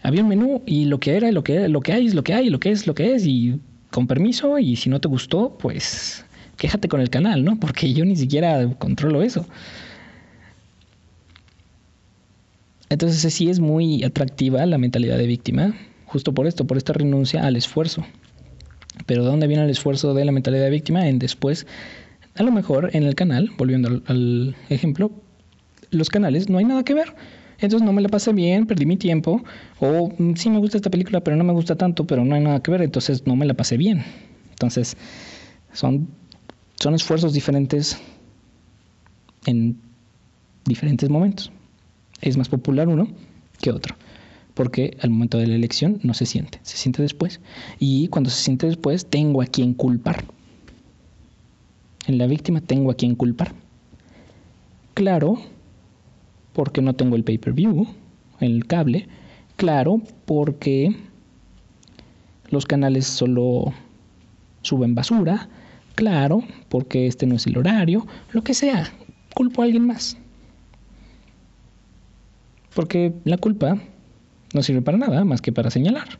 Había 0.02 0.22
un 0.22 0.28
menú 0.28 0.62
y 0.66 0.87
lo 0.87 0.98
que 1.00 1.16
era, 1.16 1.30
lo 1.30 1.44
que, 1.44 1.68
lo 1.68 1.80
que 1.80 1.92
hay 1.92 2.06
es 2.06 2.14
lo 2.14 2.24
que 2.24 2.35
hay, 2.35 2.48
lo 2.48 2.61
que 2.61 2.70
es 2.70 2.87
lo 2.87 2.94
que 2.94 3.14
es 3.14 3.26
y 3.26 3.61
con 3.90 4.06
permiso 4.06 4.59
y 4.59 4.76
si 4.76 4.88
no 4.88 5.00
te 5.00 5.09
gustó, 5.09 5.56
pues 5.59 6.24
quéjate 6.56 6.88
con 6.88 7.00
el 7.00 7.11
canal, 7.11 7.44
¿no? 7.44 7.56
Porque 7.61 7.92
yo 7.92 8.04
ni 8.04 8.16
siquiera 8.16 8.68
controlo 8.78 9.22
eso. 9.22 9.46
Entonces 12.88 13.33
sí 13.33 13.48
es 13.48 13.61
muy 13.61 14.02
atractiva 14.02 14.66
la 14.66 14.76
mentalidad 14.76 15.16
de 15.16 15.26
víctima, 15.26 15.74
justo 16.06 16.35
por 16.35 16.46
esto, 16.46 16.66
por 16.66 16.76
esta 16.76 16.92
renuncia 16.92 17.46
al 17.46 17.56
esfuerzo. 17.56 18.04
Pero 19.06 19.22
¿de 19.22 19.30
dónde 19.30 19.46
viene 19.46 19.64
el 19.64 19.70
esfuerzo 19.70 20.12
de 20.12 20.24
la 20.24 20.33
mentalidad 20.33 20.64
de 20.64 20.70
víctima? 20.70 21.06
En 21.06 21.18
después 21.20 21.66
a 22.37 22.43
lo 22.43 22.53
mejor 22.53 22.90
en 22.93 23.03
el 23.03 23.14
canal, 23.14 23.51
volviendo 23.59 24.03
al, 24.07 24.57
ejemplo, 24.69 25.11
los 25.90 26.09
canales 26.09 26.49
no 26.49 26.59
hay 26.59 26.64
nada 26.64 26.85
que 26.85 26.95
ver. 26.95 27.14
Entonces 27.59 27.85
no 27.85 27.93
me 27.93 28.01
la 28.01 28.09
pasé 28.09 28.33
bien, 28.33 28.66
perdí 28.66 28.87
mi 28.87 28.97
tiempo. 28.97 29.43
O 29.81 30.12
mm, 30.16 30.35
sí 30.37 30.49
me 30.49 30.59
gusta 30.59 30.79
esta 30.79 30.90
película, 30.90 31.21
pero 31.21 31.37
no 31.37 31.45
me 31.45 31.53
gusta 31.53 31.77
tanto, 31.77 32.07
pero 32.07 32.25
no 32.25 32.35
hay 32.35 32.43
nada 32.43 32.62
que 32.62 32.71
ver, 32.71 32.83
entonces 32.83 33.27
no 33.27 33.37
me 33.37 33.47
la 33.47 33.55
pasé 33.55 33.77
bien. 33.77 34.03
Entonces 34.51 34.97
son, 35.73 36.09
son 36.77 36.95
esfuerzos 36.95 37.33
diferentes 37.33 38.01
en 39.47 39.77
diferentes 40.64 41.11
momentos. 41.11 41.53
Es 42.23 42.37
más 42.37 42.49
popular 42.49 42.88
uno 42.88 43.09
que 43.61 43.71
otro, 43.71 43.95
porque 44.55 44.97
al 45.01 45.11
momento 45.11 45.38
de 45.38 45.47
la 45.47 45.55
elección 45.55 46.01
no 46.03 46.14
se 46.14 46.27
siente, 46.27 46.61
se 46.62 46.77
siente 46.77 47.03
después. 47.03 47.40
Y 47.79 48.09
cuando 48.09 48.31
se 48.31 48.43
siente 48.43 48.66
después, 48.66 49.07
tengo 49.07 49.43
a 49.43 49.47
quien 49.47 49.75
culpar. 49.75 50.25
En 52.06 52.18
la 52.18 52.26
víctima 52.26 52.60
tengo 52.60 52.90
a 52.90 52.94
quien 52.94 53.14
culpar. 53.14 53.52
Claro, 54.94 55.38
porque 56.52 56.82
no 56.82 56.94
tengo 56.94 57.16
el 57.16 57.24
pay-per-view, 57.24 57.86
el 58.40 58.66
cable. 58.66 59.06
Claro, 59.56 60.00
porque 60.24 60.96
los 62.48 62.66
canales 62.66 63.06
solo 63.06 63.72
suben 64.62 64.94
basura. 64.94 65.48
Claro, 65.94 66.42
porque 66.68 67.06
este 67.06 67.26
no 67.26 67.36
es 67.36 67.46
el 67.46 67.58
horario. 67.58 68.06
Lo 68.32 68.42
que 68.42 68.54
sea, 68.54 68.90
culpo 69.34 69.62
a 69.62 69.66
alguien 69.66 69.86
más. 69.86 70.16
Porque 72.74 73.12
la 73.24 73.36
culpa 73.36 73.78
no 74.54 74.62
sirve 74.62 74.82
para 74.82 74.98
nada 74.98 75.24
más 75.24 75.42
que 75.42 75.52
para 75.52 75.70
señalar. 75.70 76.18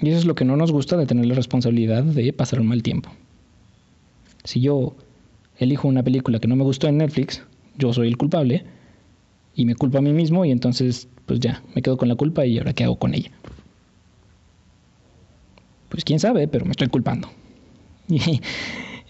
Y 0.00 0.08
eso 0.08 0.18
es 0.18 0.24
lo 0.24 0.34
que 0.34 0.44
no 0.44 0.56
nos 0.56 0.72
gusta 0.72 0.96
de 0.96 1.06
tener 1.06 1.26
la 1.26 1.34
responsabilidad 1.34 2.02
de 2.02 2.32
pasar 2.32 2.60
un 2.60 2.68
mal 2.68 2.82
tiempo. 2.82 3.10
Si 4.50 4.60
yo 4.60 4.96
elijo 5.58 5.86
una 5.86 6.02
película 6.02 6.40
que 6.40 6.48
no 6.48 6.56
me 6.56 6.64
gustó 6.64 6.88
en 6.88 6.96
Netflix, 6.96 7.44
yo 7.78 7.92
soy 7.92 8.08
el 8.08 8.16
culpable 8.16 8.64
y 9.54 9.64
me 9.64 9.76
culpo 9.76 9.98
a 9.98 10.00
mí 10.00 10.12
mismo 10.12 10.44
y 10.44 10.50
entonces 10.50 11.06
pues 11.26 11.38
ya, 11.38 11.62
me 11.76 11.82
quedo 11.82 11.96
con 11.96 12.08
la 12.08 12.16
culpa 12.16 12.44
y 12.44 12.58
ahora 12.58 12.72
qué 12.72 12.82
hago 12.82 12.98
con 12.98 13.14
ella. 13.14 13.30
Pues 15.88 16.02
quién 16.02 16.18
sabe, 16.18 16.48
pero 16.48 16.64
me 16.64 16.72
estoy 16.72 16.88
culpando. 16.88 17.30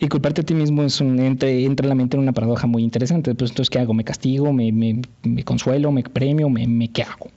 Y, 0.03 0.09
culparte 0.09 0.40
a 0.40 0.44
ti 0.44 0.55
mismo 0.55 0.83
es 0.83 0.98
un, 1.03 1.18
entra, 1.20 1.50
entra 1.50 1.85
en 1.85 1.90
la 1.90 1.94
mente 1.94 2.16
en 2.16 2.22
una 2.22 2.33
paradoja 2.33 2.66
muy 2.66 2.83
interesante. 2.83 3.35
Pues 3.35 3.50
entonces, 3.50 3.68
¿qué 3.68 3.81
hago? 3.81 3.92
¿Me 3.92 4.03
castigo? 4.03 4.50
¿Me, 4.50 4.72
me, 4.72 5.03
me 5.24 5.44
consuelo? 5.44 5.92
¿Me 5.92 6.03
premio? 6.03 6.48
Me, 6.48 6.66
¿Me 6.66 6.88
qué 6.88 7.03
hago? 7.03 7.29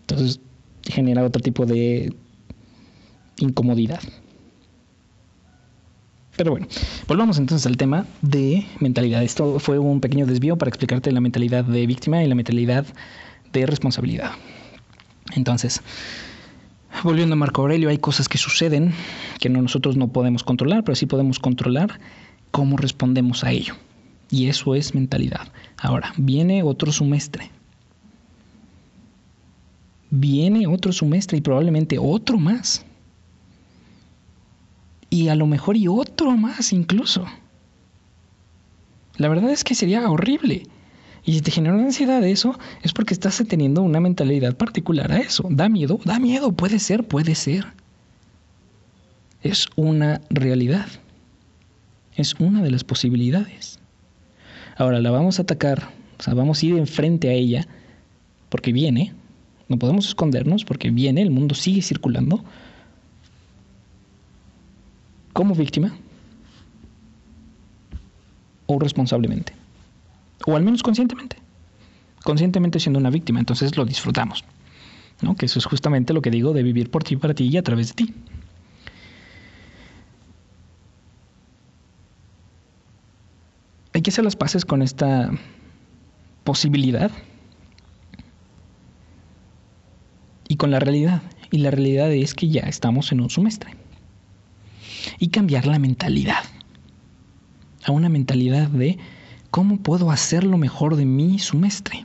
Entonces 0.00 0.38
genera 0.82 1.24
otro 1.24 1.40
tipo 1.40 1.64
de 1.64 2.12
incomodidad. 3.38 4.00
Pero 6.36 6.50
bueno, 6.50 6.66
volvamos 7.08 7.38
entonces 7.38 7.66
al 7.66 7.76
tema 7.76 8.06
de 8.20 8.66
mentalidad. 8.80 9.22
Esto 9.22 9.58
fue 9.58 9.78
un 9.78 10.00
pequeño 10.00 10.26
desvío 10.26 10.56
para 10.56 10.68
explicarte 10.68 11.10
la 11.10 11.20
mentalidad 11.20 11.64
de 11.64 11.86
víctima 11.86 12.22
y 12.22 12.28
la 12.28 12.34
mentalidad 12.34 12.86
de 13.52 13.66
responsabilidad. 13.66 14.32
Entonces, 15.34 15.82
volviendo 17.02 17.34
a 17.34 17.36
Marco 17.36 17.62
Aurelio, 17.62 17.88
hay 17.88 17.98
cosas 17.98 18.28
que 18.28 18.38
suceden 18.38 18.92
que 19.40 19.48
nosotros 19.48 19.96
no 19.96 20.08
podemos 20.08 20.44
controlar, 20.44 20.84
pero 20.84 20.94
sí 20.94 21.06
podemos 21.06 21.38
controlar 21.38 21.98
cómo 22.50 22.76
respondemos 22.76 23.42
a 23.44 23.50
ello. 23.50 23.74
Y 24.30 24.48
eso 24.48 24.74
es 24.74 24.94
mentalidad. 24.94 25.48
Ahora, 25.78 26.12
viene 26.16 26.62
otro 26.62 26.92
semestre. 26.92 27.50
Viene 30.10 30.66
otro 30.66 30.92
semestre 30.92 31.38
y 31.38 31.40
probablemente 31.40 31.98
otro 31.98 32.38
más 32.38 32.85
y 35.16 35.30
a 35.30 35.34
lo 35.34 35.46
mejor 35.46 35.78
y 35.78 35.88
otro 35.88 36.36
más 36.36 36.74
incluso. 36.74 37.24
La 39.16 39.30
verdad 39.30 39.50
es 39.50 39.64
que 39.64 39.74
sería 39.74 40.10
horrible. 40.10 40.64
Y 41.24 41.32
si 41.32 41.40
te 41.40 41.50
genera 41.50 41.74
una 41.74 41.84
ansiedad 41.84 42.22
eso, 42.22 42.58
es 42.82 42.92
porque 42.92 43.14
estás 43.14 43.42
teniendo 43.48 43.80
una 43.80 43.98
mentalidad 43.98 44.54
particular 44.54 45.10
a 45.10 45.18
eso. 45.18 45.48
Da 45.50 45.70
miedo, 45.70 45.98
da 46.04 46.18
miedo, 46.18 46.52
puede 46.52 46.78
ser, 46.78 47.02
puede 47.04 47.34
ser. 47.34 47.64
Es 49.42 49.68
una 49.74 50.20
realidad. 50.28 50.86
Es 52.14 52.34
una 52.34 52.62
de 52.62 52.70
las 52.70 52.84
posibilidades. 52.84 53.78
Ahora 54.76 55.00
la 55.00 55.10
vamos 55.10 55.38
a 55.38 55.42
atacar, 55.42 55.88
o 56.18 56.22
sea, 56.22 56.34
vamos 56.34 56.62
a 56.62 56.66
ir 56.66 56.76
enfrente 56.76 57.30
a 57.30 57.32
ella, 57.32 57.66
porque 58.50 58.74
viene, 58.74 59.14
no 59.68 59.78
podemos 59.78 60.08
escondernos, 60.08 60.66
porque 60.66 60.90
viene, 60.90 61.22
el 61.22 61.30
mundo 61.30 61.54
sigue 61.54 61.80
circulando, 61.80 62.44
como 65.36 65.54
víctima 65.54 65.92
o 68.64 68.78
responsablemente. 68.78 69.52
O 70.46 70.56
al 70.56 70.62
menos 70.62 70.82
conscientemente. 70.82 71.36
Conscientemente 72.24 72.80
siendo 72.80 72.98
una 72.98 73.10
víctima, 73.10 73.38
entonces 73.38 73.76
lo 73.76 73.84
disfrutamos. 73.84 74.44
¿no? 75.20 75.36
Que 75.36 75.44
eso 75.44 75.58
es 75.58 75.66
justamente 75.66 76.14
lo 76.14 76.22
que 76.22 76.30
digo 76.30 76.54
de 76.54 76.62
vivir 76.62 76.90
por 76.90 77.04
ti, 77.04 77.16
para 77.16 77.34
ti 77.34 77.48
y 77.48 77.56
a 77.58 77.62
través 77.62 77.88
de 77.88 77.94
ti. 77.94 78.14
Hay 83.92 84.00
que 84.00 84.08
hacer 84.08 84.24
las 84.24 84.36
paces 84.36 84.64
con 84.64 84.80
esta 84.80 85.30
posibilidad 86.44 87.10
y 90.48 90.56
con 90.56 90.70
la 90.70 90.80
realidad. 90.80 91.20
Y 91.50 91.58
la 91.58 91.70
realidad 91.70 92.10
es 92.10 92.32
que 92.32 92.48
ya 92.48 92.62
estamos 92.62 93.12
en 93.12 93.20
un 93.20 93.28
semestre 93.28 93.76
y 95.18 95.28
cambiar 95.28 95.66
la 95.66 95.78
mentalidad 95.78 96.44
a 97.86 97.92
una 97.92 98.08
mentalidad 98.08 98.68
de 98.68 98.98
cómo 99.50 99.78
puedo 99.78 100.10
hacer 100.10 100.44
lo 100.44 100.58
mejor 100.58 100.96
de 100.96 101.06
mi 101.06 101.38
semestre. 101.38 102.04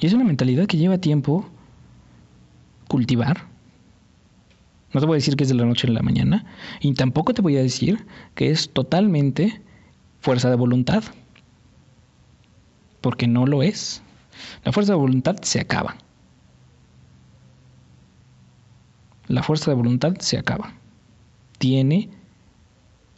Y 0.00 0.06
es 0.06 0.12
una 0.12 0.24
mentalidad 0.24 0.66
que 0.66 0.78
lleva 0.78 0.98
tiempo 0.98 1.46
cultivar. 2.88 3.46
No 4.94 5.00
te 5.00 5.06
voy 5.06 5.16
a 5.16 5.18
decir 5.18 5.36
que 5.36 5.44
es 5.44 5.50
de 5.50 5.56
la 5.56 5.66
noche 5.66 5.86
a 5.86 5.90
la 5.90 6.02
mañana. 6.02 6.46
Y 6.80 6.94
tampoco 6.94 7.34
te 7.34 7.42
voy 7.42 7.56
a 7.56 7.62
decir 7.62 8.06
que 8.34 8.50
es 8.50 8.70
totalmente 8.72 9.60
fuerza 10.20 10.48
de 10.48 10.56
voluntad. 10.56 11.04
Porque 13.02 13.26
no 13.26 13.46
lo 13.46 13.62
es. 13.62 14.02
La 14.64 14.72
fuerza 14.72 14.92
de 14.92 14.98
voluntad 14.98 15.36
se 15.42 15.60
acaba. 15.60 15.96
La 19.28 19.42
fuerza 19.42 19.70
de 19.70 19.76
voluntad 19.76 20.14
se 20.18 20.38
acaba. 20.38 20.74
Tiene 21.58 22.08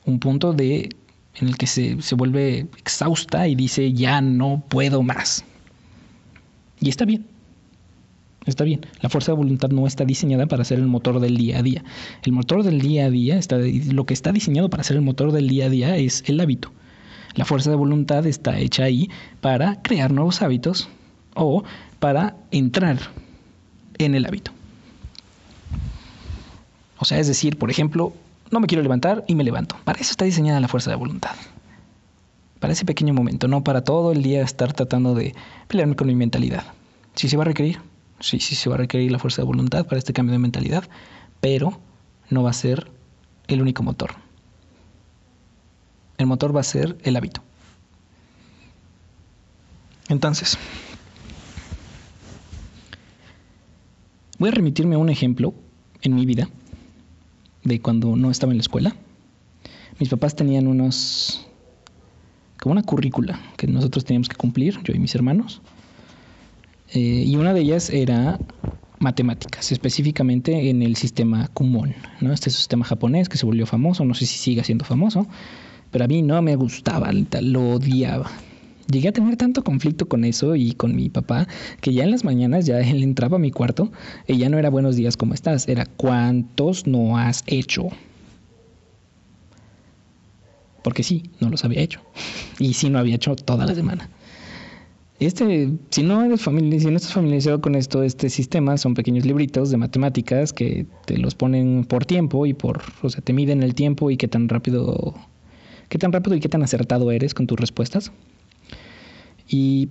un 0.05 0.19
punto 0.19 0.53
de 0.53 0.91
en 1.37 1.49
el 1.49 1.57
que 1.57 1.67
se, 1.67 2.03
se 2.03 2.15
vuelve 2.17 2.67
exhausta 2.77 3.47
y 3.47 3.55
dice 3.55 3.93
ya 3.93 4.21
no 4.21 4.63
puedo 4.69 5.03
más. 5.03 5.45
Y 6.81 6.89
está 6.89 7.05
bien. 7.05 7.27
Está 8.47 8.65
bien. 8.65 8.81
La 9.01 9.09
fuerza 9.09 9.33
de 9.33 9.37
voluntad 9.37 9.69
no 9.69 9.87
está 9.87 10.05
diseñada 10.05 10.47
para 10.47 10.65
ser 10.65 10.79
el 10.79 10.87
motor 10.87 11.21
del 11.21 11.37
día 11.37 11.59
a 11.59 11.63
día. 11.63 11.85
El 12.23 12.33
motor 12.33 12.65
del 12.65 12.81
día 12.81 13.07
a 13.07 13.11
día 13.11 13.39
está 13.39 13.59
lo 13.59 14.07
que 14.07 14.15
está 14.15 14.33
diseñado 14.33 14.71
para 14.71 14.83
ser 14.83 14.97
el 14.97 15.03
motor 15.03 15.31
del 15.33 15.49
día 15.49 15.67
a 15.67 15.71
día 15.71 15.97
es 15.97 16.25
el 16.27 16.41
hábito. 16.41 16.73
La 17.35 17.45
fuerza 17.45 17.71
de 17.71 17.77
voluntad 17.77 18.27
está 18.27 18.59
hecha 18.59 18.85
ahí 18.85 19.09
para 19.41 19.81
crear 19.83 20.11
nuevos 20.11 20.43
hábitos 20.43 20.89
o 21.35 21.63
para 22.01 22.37
entrar 22.51 22.99
en 23.99 24.15
el 24.15 24.27
hábito. 24.27 24.53
O 27.01 27.07
sea, 27.07 27.19
es 27.19 27.27
decir, 27.27 27.59
por 27.59 27.71
ejemplo, 27.71 28.13
no 28.51 28.61
me 28.61 28.67
quiero 28.67 28.83
levantar 28.83 29.25
y 29.27 29.35
me 29.35 29.43
levanto. 29.43 29.75
Para 29.85 29.99
eso 29.99 30.11
está 30.11 30.27
diseñada 30.27 30.61
la 30.61 30.69
fuerza 30.69 30.91
de 30.91 30.97
voluntad. 30.97 31.35
Para 32.61 32.75
ese 32.75 32.85
pequeño 32.85 33.15
momento, 33.15 33.49
no 33.49 33.65
para 33.65 33.83
todo 33.83 34.13
el 34.13 34.23
día 34.23 34.43
estar 34.43 34.75
tratando 34.75 35.15
de 35.15 35.35
pelearme 35.67 35.97
con 35.97 36.09
mi 36.09 36.15
mentalidad. 36.15 36.63
Sí 37.15 37.31
se 37.31 37.39
va 37.39 37.45
a 37.45 37.47
requerir, 37.47 37.81
sí, 38.21 38.39
sí 38.39 38.55
se 38.55 38.69
va 38.69 38.75
a 38.75 38.79
requerir 38.79 39.11
la 39.11 39.19
fuerza 39.19 39.41
de 39.41 39.47
voluntad 39.47 39.87
para 39.87 39.97
este 39.97 40.13
cambio 40.13 40.33
de 40.33 40.41
mentalidad, 40.41 40.85
pero 41.41 41.81
no 42.29 42.43
va 42.43 42.51
a 42.51 42.53
ser 42.53 42.91
el 43.49 43.63
único 43.63 43.83
motor. 43.83 44.11
El 46.19 46.27
motor 46.27 46.55
va 46.55 46.61
a 46.61 46.65
ser 46.65 46.99
el 47.03 47.17
hábito. 47.17 47.41
Entonces, 50.11 50.59
voy 54.39 54.51
a 54.51 54.53
remitirme 54.53 54.97
a 54.97 54.99
un 54.99 55.09
ejemplo 55.09 55.55
en 56.03 56.15
mi 56.15 56.27
vida 56.27 56.51
de 57.65 57.81
cuando 57.81 58.17
no 58.17 58.31
estaba 58.31 58.53
en 58.53 58.59
la 58.59 58.63
escuela. 58.63 58.97
Mis 59.99 60.09
papás 60.09 60.35
tenían 60.35 60.67
unos, 60.67 61.47
como 62.61 62.73
una 62.73 62.83
currícula 62.83 63.39
que 63.57 63.67
nosotros 63.67 64.05
teníamos 64.05 64.29
que 64.29 64.37
cumplir, 64.37 64.79
yo 64.83 64.95
y 64.95 64.99
mis 64.99 65.15
hermanos. 65.15 65.61
Eh, 66.93 67.25
y 67.27 67.37
una 67.37 67.55
de 67.55 67.61
ellas 67.61 67.91
era 67.91 68.39
matemáticas, 68.99 69.73
específicamente 69.73 70.69
en 70.71 70.83
el 70.83 70.97
sistema 70.97 71.49
Kumon, 71.49 71.95
¿no? 72.21 72.33
Este 72.33 72.51
sistema 72.51 72.85
japonés 72.85 73.29
que 73.29 73.39
se 73.39 73.47
volvió 73.47 73.67
famoso, 73.67 74.05
no 74.05 74.15
sé 74.15 74.27
si 74.27 74.39
sigue 74.39 74.65
siendo 74.65 74.85
famoso, 74.85 75.27
pero 75.91 76.05
a 76.05 76.09
mí 76.09 76.23
no 76.23 76.41
me 76.43 76.57
gustaba, 76.57 77.11
lo 77.13 77.71
odiaba. 77.71 78.31
Llegué 78.91 79.09
a 79.09 79.13
tener 79.13 79.37
tanto 79.37 79.63
conflicto 79.63 80.09
con 80.09 80.25
eso 80.25 80.57
y 80.57 80.73
con 80.73 80.97
mi 80.97 81.09
papá 81.09 81.47
que 81.81 81.93
ya 81.93 82.05
en 82.05 82.11
las 82.11 82.25
mañanas 82.25 82.67
ya 82.67 82.81
él 82.81 83.03
entraba 83.03 83.37
a 83.37 83.41
mi 83.41 83.51
cuarto 83.51 83.93
y 84.27 84.39
ya 84.39 84.49
no 84.49 84.59
era 84.59 84.71
buenos 84.71 84.97
días, 84.97 85.17
¿cómo 85.17 85.35
estás? 85.35 85.69
Era 85.69 85.87
¿cuántos 85.87 86.87
no 86.87 87.19
has 87.19 87.45
hecho? 87.47 87.89
Porque 90.83 91.03
sí, 91.03 91.31
no 91.41 91.51
los 91.51 91.65
había 91.65 91.83
hecho. 91.83 92.01
Y 92.59 92.73
sí, 92.73 92.89
no 92.89 92.99
había 92.99 93.17
hecho 93.17 93.37
toda 93.37 93.67
la 93.67 93.75
semana. 93.75 94.09
Este, 95.19 95.71
si 95.91 96.03
no 96.03 96.25
eres 96.25 96.41
familia, 96.41 96.81
si 96.81 96.87
no 96.87 96.97
estás 96.97 97.13
familiarizado 97.13 97.61
con 97.61 97.75
esto, 97.75 98.03
este 98.03 98.31
sistema 98.31 98.79
son 98.79 98.95
pequeños 98.95 99.27
libritos 99.27 99.71
de 99.71 99.77
matemáticas 99.77 100.55
que 100.55 100.87
te 101.05 101.19
los 101.19 101.35
ponen 101.35 101.85
por 101.85 102.07
tiempo 102.07 102.47
y 102.47 102.55
por, 102.55 102.81
o 103.03 103.11
sea, 103.11 103.21
te 103.21 103.35
miden 103.35 103.63
el 103.63 103.75
tiempo 103.75 104.11
y 104.11 104.17
qué 104.17 104.29
tan 104.29 104.49
rápido, 104.49 105.15
qué 105.91 105.99
tan 105.99 106.11
rápido 106.11 106.37
y 106.37 106.41
qué 106.41 106.49
tan 106.49 106.63
acertado 106.63 107.11
eres 107.13 107.35
con 107.35 107.47
tus 107.47 107.61
respuestas 107.61 108.13
y 109.51 109.89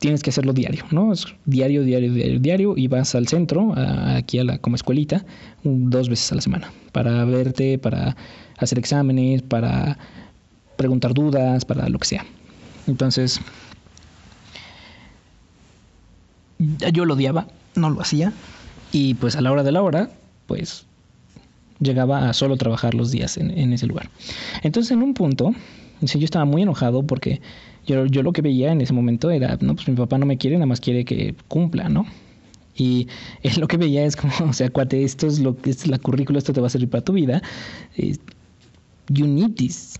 tienes 0.00 0.20
que 0.20 0.30
hacerlo 0.30 0.52
diario, 0.52 0.84
¿no? 0.90 1.12
Es 1.12 1.26
diario, 1.44 1.84
diario, 1.84 2.12
diario, 2.12 2.40
diario 2.40 2.74
y 2.76 2.88
vas 2.88 3.14
al 3.14 3.28
centro, 3.28 3.72
aquí 3.76 4.40
a 4.40 4.44
la 4.44 4.58
como 4.58 4.74
escuelita, 4.74 5.24
dos 5.62 6.08
veces 6.08 6.32
a 6.32 6.34
la 6.34 6.40
semana 6.40 6.72
para 6.90 7.24
verte, 7.24 7.78
para 7.78 8.16
hacer 8.58 8.80
exámenes, 8.80 9.42
para 9.42 9.96
preguntar 10.76 11.14
dudas, 11.14 11.64
para 11.64 11.88
lo 11.88 12.00
que 12.00 12.08
sea. 12.08 12.26
Entonces, 12.88 13.40
yo 16.92 17.04
lo 17.04 17.14
odiaba, 17.14 17.46
no 17.76 17.88
lo 17.90 18.00
hacía 18.00 18.32
y 18.90 19.14
pues 19.14 19.36
a 19.36 19.40
la 19.40 19.52
hora 19.52 19.62
de 19.62 19.70
la 19.70 19.82
hora, 19.82 20.10
pues 20.48 20.84
llegaba 21.78 22.28
a 22.28 22.32
solo 22.32 22.56
trabajar 22.56 22.94
los 22.94 23.12
días 23.12 23.36
en, 23.36 23.56
en 23.56 23.72
ese 23.72 23.86
lugar. 23.86 24.10
Entonces, 24.64 24.90
en 24.90 25.00
un 25.00 25.14
punto, 25.14 25.54
yo 26.00 26.24
estaba 26.24 26.44
muy 26.44 26.62
enojado 26.62 27.04
porque 27.04 27.40
yo, 27.86 28.06
yo 28.06 28.22
lo 28.22 28.32
que 28.32 28.42
veía 28.42 28.72
en 28.72 28.80
ese 28.80 28.92
momento 28.92 29.30
era, 29.30 29.58
no, 29.60 29.74
pues 29.74 29.88
mi 29.88 29.94
papá 29.94 30.18
no 30.18 30.26
me 30.26 30.38
quiere, 30.38 30.56
nada 30.56 30.66
más 30.66 30.80
quiere 30.80 31.04
que 31.04 31.34
cumpla, 31.48 31.88
¿no? 31.88 32.06
Y 32.76 33.08
él 33.42 33.52
lo 33.58 33.68
que 33.68 33.76
veía 33.76 34.04
es 34.04 34.16
como, 34.16 34.32
o 34.50 34.52
sea, 34.52 34.70
cuate, 34.70 35.02
esto 35.02 35.26
es 35.26 35.40
lo 35.40 35.56
que 35.56 35.70
es 35.70 35.86
la 35.86 35.98
currícula, 35.98 36.38
esto 36.38 36.52
te 36.52 36.60
va 36.60 36.66
a 36.66 36.70
servir 36.70 36.90
para 36.90 37.04
tu 37.04 37.12
vida. 37.12 37.42
Eh, 37.96 38.16
you 39.08 39.26
need 39.26 39.54
this. 39.54 39.98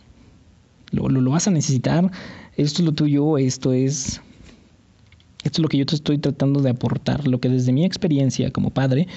Lo, 0.91 1.09
lo, 1.09 1.31
vas 1.31 1.49
a 1.49 1.51
necesitar. 1.51 2.11
Esto 2.57 2.83
es 2.83 2.87
lo 2.87 2.93
tuyo, 2.93 3.39
esto 3.39 3.73
es. 3.73 4.21
Esto 5.45 5.57
es 5.57 5.59
lo 5.59 5.69
que 5.69 5.79
yo 5.79 5.87
te 5.87 5.97
estoy 5.97 6.19
tratando 6.19 6.61
de 6.61 6.71
aportar. 6.71 7.27
Lo 7.27 7.41
que 7.41 7.49
desde 7.49 7.73
mi 7.73 7.85
experiencia 7.85 8.51
como 8.51 8.71
padre 8.71 9.09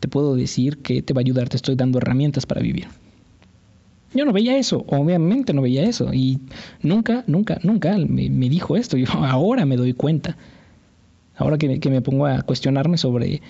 te 0.00 0.08
puedo 0.08 0.36
decir 0.36 0.78
que 0.78 1.02
te 1.02 1.12
va 1.12 1.20
a 1.20 1.22
ayudar, 1.22 1.48
te 1.48 1.56
estoy 1.56 1.74
dando 1.74 1.98
herramientas 1.98 2.46
para 2.46 2.60
vivir. 2.60 2.86
Yo 4.16 4.24
no 4.24 4.32
veía 4.32 4.56
eso, 4.56 4.84
obviamente 4.88 5.52
no 5.52 5.62
veía 5.62 5.84
eso. 5.84 6.12
Y 6.12 6.40
nunca, 6.82 7.24
nunca, 7.26 7.58
nunca 7.62 7.96
me, 7.98 8.48
dijo 8.48 8.76
esto. 8.76 8.96
Yo 8.96 9.06
ahora 9.12 9.66
me 9.66 9.76
doy 9.76 9.92
cuenta. 9.92 10.36
Ahora 11.36 11.58
que, 11.58 11.80
que 11.80 11.90
me 11.90 12.00
pongo 12.00 12.26
a 12.26 12.42
cuestionarme 12.42 12.96
sobre, 12.96 13.42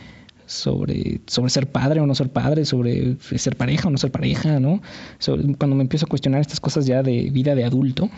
sobre, 0.46 1.20
sobre 1.26 1.50
ser 1.50 1.66
padre 1.70 2.00
o 2.00 2.06
no 2.06 2.14
ser 2.14 2.30
padre, 2.30 2.64
sobre 2.64 3.16
ser 3.20 3.56
pareja 3.56 3.88
o 3.88 3.90
no 3.90 3.98
ser 3.98 4.12
pareja, 4.12 4.60
¿no? 4.60 4.80
cuando 5.58 5.76
me 5.76 5.82
empiezo 5.82 6.06
a 6.06 6.08
cuestionar 6.08 6.40
estas 6.40 6.60
cosas 6.60 6.86
ya 6.86 7.02
de 7.02 7.30
vida 7.30 7.54
de 7.54 7.64
adulto, 7.64 8.08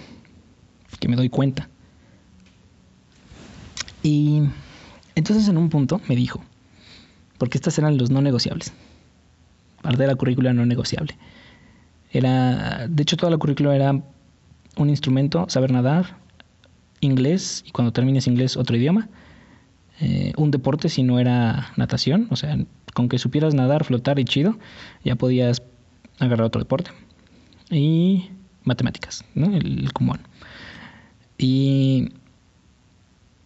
que 1.01 1.09
me 1.09 1.17
doy 1.17 1.29
cuenta. 1.29 1.69
Y 4.03 4.43
entonces 5.15 5.49
en 5.49 5.57
un 5.57 5.71
punto 5.71 6.01
me 6.09 6.15
dijo, 6.15 6.43
porque 7.39 7.59
estas 7.59 7.79
eran 7.79 7.99
los 7.99 8.11
no 8.11 8.21
negociables, 8.21 8.73
parte 9.83 10.03
de 10.03 10.07
la 10.07 10.15
currícula 10.15 10.53
no 10.53 10.67
negociable. 10.67 11.17
Era, 12.11 12.87
de 12.88 13.03
hecho 13.03 13.16
toda 13.16 13.31
la 13.31 13.38
currícula 13.38 13.75
era 13.75 13.92
un 14.77 14.90
instrumento, 14.90 15.47
saber 15.49 15.73
nadar, 15.73 16.16
inglés, 17.01 17.64
y 17.66 17.71
cuando 17.71 17.92
termines 17.92 18.27
inglés 18.27 18.57
otro 18.57 18.77
idioma, 18.77 19.09
eh, 20.01 20.33
un 20.37 20.51
deporte 20.51 20.88
si 20.88 21.03
no 21.03 21.18
era 21.18 21.73
natación, 21.77 22.29
o 22.31 22.37
sea, 22.37 22.57
con 22.94 23.09
que 23.09 23.18
supieras 23.18 23.55
nadar, 23.55 23.85
flotar 23.85 24.18
y 24.18 24.25
chido, 24.25 24.59
ya 25.05 25.16
podías 25.16 25.62
agarrar 26.18 26.47
otro 26.47 26.61
deporte. 26.61 26.90
Y 27.71 28.31
matemáticas, 28.64 29.25
¿no? 29.35 29.55
El, 29.55 29.92
común. 29.92 30.21
Y, 31.37 32.09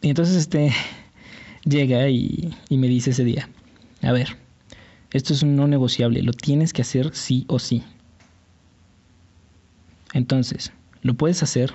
y, 0.01 0.09
entonces 0.09 0.37
este 0.37 0.72
llega 1.64 2.09
y, 2.09 2.55
y 2.68 2.77
me 2.77 2.88
dice 2.88 3.11
ese 3.11 3.25
día, 3.25 3.48
a 4.03 4.12
ver, 4.12 4.37
esto 5.12 5.33
es 5.33 5.42
un 5.42 5.57
no 5.57 5.66
negociable, 5.66 6.22
lo 6.22 6.33
tienes 6.33 6.72
que 6.72 6.83
hacer 6.83 7.14
sí 7.14 7.44
o 7.48 7.59
sí. 7.59 7.83
Entonces, 10.12 10.72
lo 11.03 11.14
puedes 11.14 11.42
hacer 11.42 11.72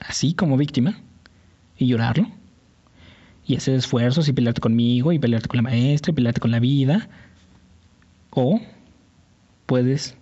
así 0.00 0.34
como 0.34 0.56
víctima 0.56 0.98
y 1.76 1.86
llorarlo 1.86 2.26
y 3.46 3.56
hacer 3.56 3.74
esfuerzos 3.74 4.28
y 4.28 4.32
pelearte 4.32 4.60
conmigo 4.60 5.12
y 5.12 5.18
pelearte 5.18 5.48
con 5.48 5.58
la 5.58 5.62
maestra 5.62 6.12
y 6.12 6.14
pelearte 6.14 6.40
con 6.40 6.50
la 6.50 6.60
vida. 6.60 7.08
O 8.30 8.60
puedes 9.66 10.16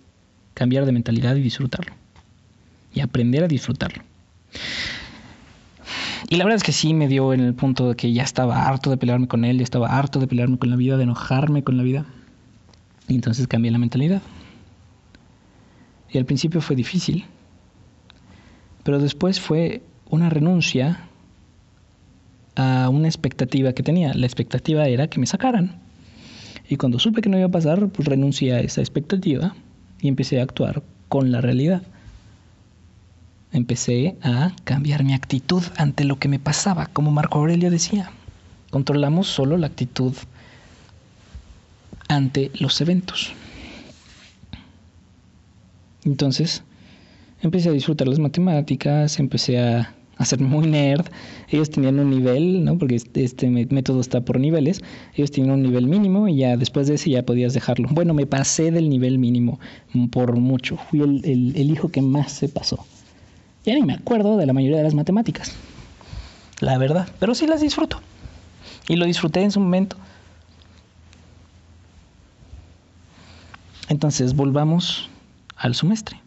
cambiar 0.53 0.85
de 0.85 0.91
mentalidad 0.91 1.35
y 1.35 1.41
disfrutarlo. 1.41 1.93
Y 2.93 3.01
aprender 3.01 3.43
a 3.43 3.47
disfrutarlo. 3.47 4.03
Y 6.27 6.35
la 6.37 6.43
verdad 6.43 6.57
es 6.57 6.63
que 6.63 6.71
sí 6.71 6.93
me 6.93 7.07
dio 7.07 7.33
en 7.33 7.39
el 7.39 7.53
punto 7.53 7.89
de 7.89 7.95
que 7.95 8.11
ya 8.13 8.23
estaba 8.23 8.67
harto 8.67 8.89
de 8.89 8.97
pelearme 8.97 9.27
con 9.27 9.45
él, 9.45 9.57
ya 9.57 9.63
estaba 9.63 9.97
harto 9.97 10.19
de 10.19 10.27
pelearme 10.27 10.57
con 10.57 10.69
la 10.69 10.75
vida, 10.75 10.97
de 10.97 11.03
enojarme 11.03 11.63
con 11.63 11.77
la 11.77 11.83
vida. 11.83 12.05
Y 13.07 13.15
entonces 13.15 13.47
cambié 13.47 13.71
la 13.71 13.77
mentalidad. 13.77 14.21
Y 16.11 16.17
al 16.17 16.25
principio 16.25 16.61
fue 16.61 16.75
difícil, 16.75 17.25
pero 18.83 18.99
después 18.99 19.39
fue 19.39 19.83
una 20.09 20.29
renuncia 20.29 21.07
a 22.55 22.89
una 22.89 23.07
expectativa 23.07 23.73
que 23.73 23.83
tenía. 23.83 24.13
La 24.13 24.25
expectativa 24.25 24.87
era 24.87 25.07
que 25.07 25.19
me 25.19 25.27
sacaran. 25.27 25.79
Y 26.67 26.77
cuando 26.77 26.99
supe 26.99 27.21
que 27.21 27.29
no 27.29 27.37
iba 27.37 27.47
a 27.47 27.51
pasar, 27.51 27.87
pues 27.89 28.07
renuncié 28.07 28.53
a 28.53 28.59
esa 28.59 28.81
expectativa 28.81 29.55
y 30.01 30.07
empecé 30.07 30.39
a 30.39 30.43
actuar 30.43 30.83
con 31.07 31.31
la 31.31 31.41
realidad. 31.41 31.83
Empecé 33.51 34.15
a 34.21 34.51
cambiar 34.63 35.03
mi 35.03 35.13
actitud 35.13 35.63
ante 35.77 36.03
lo 36.03 36.19
que 36.19 36.27
me 36.27 36.39
pasaba, 36.39 36.85
como 36.87 37.11
Marco 37.11 37.39
Aurelio 37.39 37.71
decía. 37.71 38.11
Controlamos 38.69 39.27
solo 39.27 39.57
la 39.57 39.67
actitud 39.67 40.13
ante 42.07 42.51
los 42.59 42.79
eventos. 42.81 43.33
Entonces, 46.09 46.63
empecé 47.43 47.69
a 47.69 47.71
disfrutar 47.71 48.07
las 48.07 48.17
matemáticas, 48.17 49.19
empecé 49.19 49.59
a 49.59 49.93
hacerme 50.17 50.47
muy 50.47 50.65
nerd. 50.65 51.05
Ellos 51.49 51.69
tenían 51.69 51.99
un 51.99 52.09
nivel, 52.09 52.65
¿no? 52.65 52.79
Porque 52.79 52.95
este, 52.95 53.23
este 53.23 53.47
método 53.47 54.01
está 54.01 54.21
por 54.21 54.39
niveles. 54.39 54.81
Ellos 55.13 55.29
tenían 55.29 55.53
un 55.53 55.61
nivel 55.61 55.85
mínimo 55.85 56.27
y 56.27 56.37
ya 56.37 56.57
después 56.57 56.87
de 56.87 56.95
ese 56.95 57.11
ya 57.11 57.21
podías 57.23 57.53
dejarlo. 57.53 57.89
Bueno, 57.91 58.15
me 58.15 58.25
pasé 58.25 58.71
del 58.71 58.89
nivel 58.89 59.19
mínimo 59.19 59.59
por 60.09 60.35
mucho. 60.35 60.77
Fui 60.89 61.01
el, 61.01 61.23
el 61.23 61.69
hijo 61.69 61.89
que 61.89 62.01
más 62.01 62.31
se 62.31 62.49
pasó. 62.49 62.83
Ya 63.63 63.75
ni 63.75 63.83
me 63.83 63.93
acuerdo 63.93 64.35
de 64.37 64.47
la 64.47 64.53
mayoría 64.53 64.77
de 64.77 64.83
las 64.83 64.95
matemáticas. 64.95 65.53
La 66.59 66.79
verdad. 66.79 67.07
Pero 67.19 67.35
sí 67.35 67.45
las 67.45 67.61
disfruto. 67.61 68.01
Y 68.87 68.95
lo 68.95 69.05
disfruté 69.05 69.43
en 69.43 69.51
su 69.51 69.59
momento. 69.59 69.95
Entonces, 73.89 74.35
volvamos 74.35 75.07
al 75.59 75.75
semestre. 75.75 76.21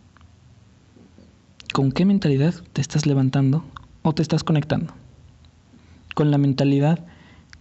¿Con 1.72 1.90
qué 1.90 2.04
mentalidad 2.04 2.54
te 2.74 2.82
estás 2.82 3.06
levantando 3.06 3.64
o 4.02 4.14
te 4.14 4.22
estás 4.22 4.44
conectando? 4.44 4.92
Con 6.14 6.30
la 6.30 6.38
mentalidad, 6.38 7.04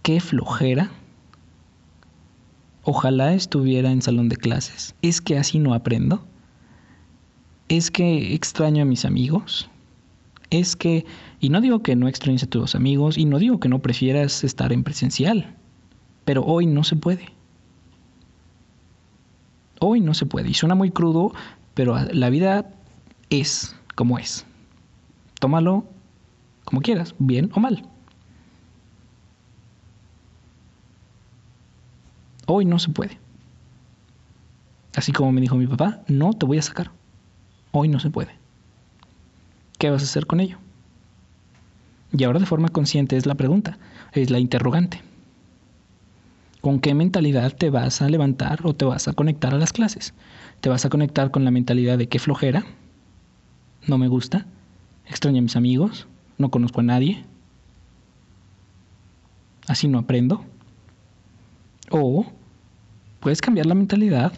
qué 0.02 0.20
flojera. 0.20 0.90
Ojalá 2.84 3.32
estuviera 3.32 3.90
en 3.90 4.02
salón 4.02 4.28
de 4.28 4.36
clases. 4.36 4.94
¿Es 5.00 5.22
que 5.22 5.38
así 5.38 5.58
no 5.58 5.72
aprendo? 5.72 6.24
¿Es 7.68 7.90
que 7.90 8.34
extraño 8.34 8.82
a 8.82 8.86
mis 8.86 9.06
amigos? 9.06 9.70
Es 10.50 10.76
que, 10.76 11.06
y 11.40 11.48
no 11.48 11.62
digo 11.62 11.82
que 11.82 11.96
no 11.96 12.06
extrañes 12.06 12.42
a 12.42 12.46
tus 12.46 12.74
amigos, 12.74 13.16
y 13.16 13.24
no 13.24 13.38
digo 13.38 13.60
que 13.60 13.70
no 13.70 13.78
prefieras 13.78 14.44
estar 14.44 14.74
en 14.74 14.84
presencial, 14.84 15.56
pero 16.26 16.44
hoy 16.44 16.66
no 16.66 16.84
se 16.84 16.96
puede. 16.96 17.24
Hoy 19.80 20.00
no 20.00 20.12
se 20.12 20.26
puede. 20.26 20.50
Y 20.50 20.54
suena 20.54 20.74
muy 20.74 20.90
crudo, 20.90 21.32
pero 21.74 21.98
la 22.12 22.30
vida 22.30 22.70
es 23.30 23.76
como 23.94 24.18
es. 24.18 24.44
Tómalo 25.40 25.84
como 26.64 26.80
quieras, 26.80 27.14
bien 27.18 27.50
o 27.54 27.60
mal. 27.60 27.82
Hoy 32.46 32.64
no 32.64 32.78
se 32.78 32.90
puede. 32.90 33.18
Así 34.94 35.12
como 35.12 35.32
me 35.32 35.40
dijo 35.40 35.56
mi 35.56 35.66
papá, 35.66 36.02
no 36.06 36.32
te 36.32 36.46
voy 36.46 36.58
a 36.58 36.62
sacar. 36.62 36.90
Hoy 37.70 37.88
no 37.88 37.98
se 37.98 38.10
puede. 38.10 38.32
¿Qué 39.78 39.90
vas 39.90 40.02
a 40.02 40.04
hacer 40.04 40.26
con 40.26 40.40
ello? 40.40 40.58
Y 42.12 42.24
ahora 42.24 42.40
de 42.40 42.46
forma 42.46 42.68
consciente 42.68 43.16
es 43.16 43.24
la 43.24 43.34
pregunta, 43.34 43.78
es 44.12 44.30
la 44.30 44.38
interrogante. 44.38 45.00
¿Con 46.62 46.80
qué 46.80 46.94
mentalidad 46.94 47.54
te 47.54 47.68
vas 47.68 48.00
a 48.00 48.08
levantar 48.08 48.60
o 48.64 48.72
te 48.72 48.86
vas 48.86 49.06
a 49.08 49.12
conectar 49.12 49.52
a 49.52 49.58
las 49.58 49.74
clases? 49.74 50.14
¿Te 50.62 50.70
vas 50.70 50.86
a 50.86 50.88
conectar 50.88 51.30
con 51.30 51.44
la 51.44 51.50
mentalidad 51.50 51.98
de 51.98 52.08
qué 52.08 52.18
flojera? 52.18 52.64
¿No 53.86 53.98
me 53.98 54.08
gusta? 54.08 54.46
¿Extraño 55.06 55.40
a 55.40 55.42
mis 55.42 55.56
amigos? 55.56 56.06
no 56.42 56.50
conozco 56.50 56.80
a 56.80 56.82
nadie, 56.82 57.24
así 59.68 59.88
no 59.88 59.98
aprendo. 59.98 60.44
O 61.90 62.26
puedes 63.20 63.40
cambiar 63.40 63.66
la 63.66 63.74
mentalidad 63.74 64.32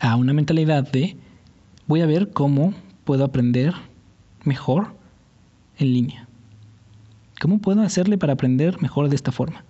a 0.00 0.16
una 0.16 0.32
mentalidad 0.32 0.90
de 0.90 1.16
voy 1.86 2.02
a 2.02 2.06
ver 2.06 2.30
cómo 2.30 2.72
puedo 3.04 3.24
aprender 3.24 3.74
mejor 4.44 4.94
en 5.78 5.92
línea. 5.92 6.28
¿Cómo 7.40 7.58
puedo 7.58 7.82
hacerle 7.82 8.16
para 8.16 8.34
aprender 8.34 8.80
mejor 8.80 9.08
de 9.08 9.16
esta 9.16 9.32
forma? 9.32 9.64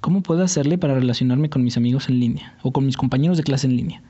¿Cómo 0.00 0.22
puedo 0.22 0.42
hacerle 0.42 0.78
para 0.78 0.94
relacionarme 0.94 1.50
con 1.50 1.64
mis 1.64 1.76
amigos 1.76 2.08
en 2.08 2.20
línea 2.20 2.56
o 2.62 2.72
con 2.72 2.86
mis 2.86 2.96
compañeros 2.96 3.36
de 3.36 3.42
clase 3.42 3.66
en 3.66 3.76
línea? 3.76 4.02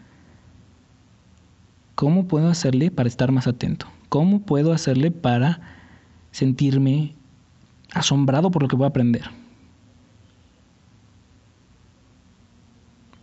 ¿Cómo 1.94 2.26
puedo 2.26 2.48
hacerle 2.48 2.90
para 2.90 3.08
estar 3.08 3.32
más 3.32 3.46
atento? 3.46 3.86
¿Cómo 4.08 4.40
puedo 4.40 4.72
hacerle 4.72 5.10
para 5.10 5.60
sentirme 6.30 7.14
asombrado 7.96 8.50
por 8.50 8.62
lo 8.62 8.68
que 8.68 8.76
voy 8.76 8.84
a 8.84 8.88
aprender. 8.88 9.22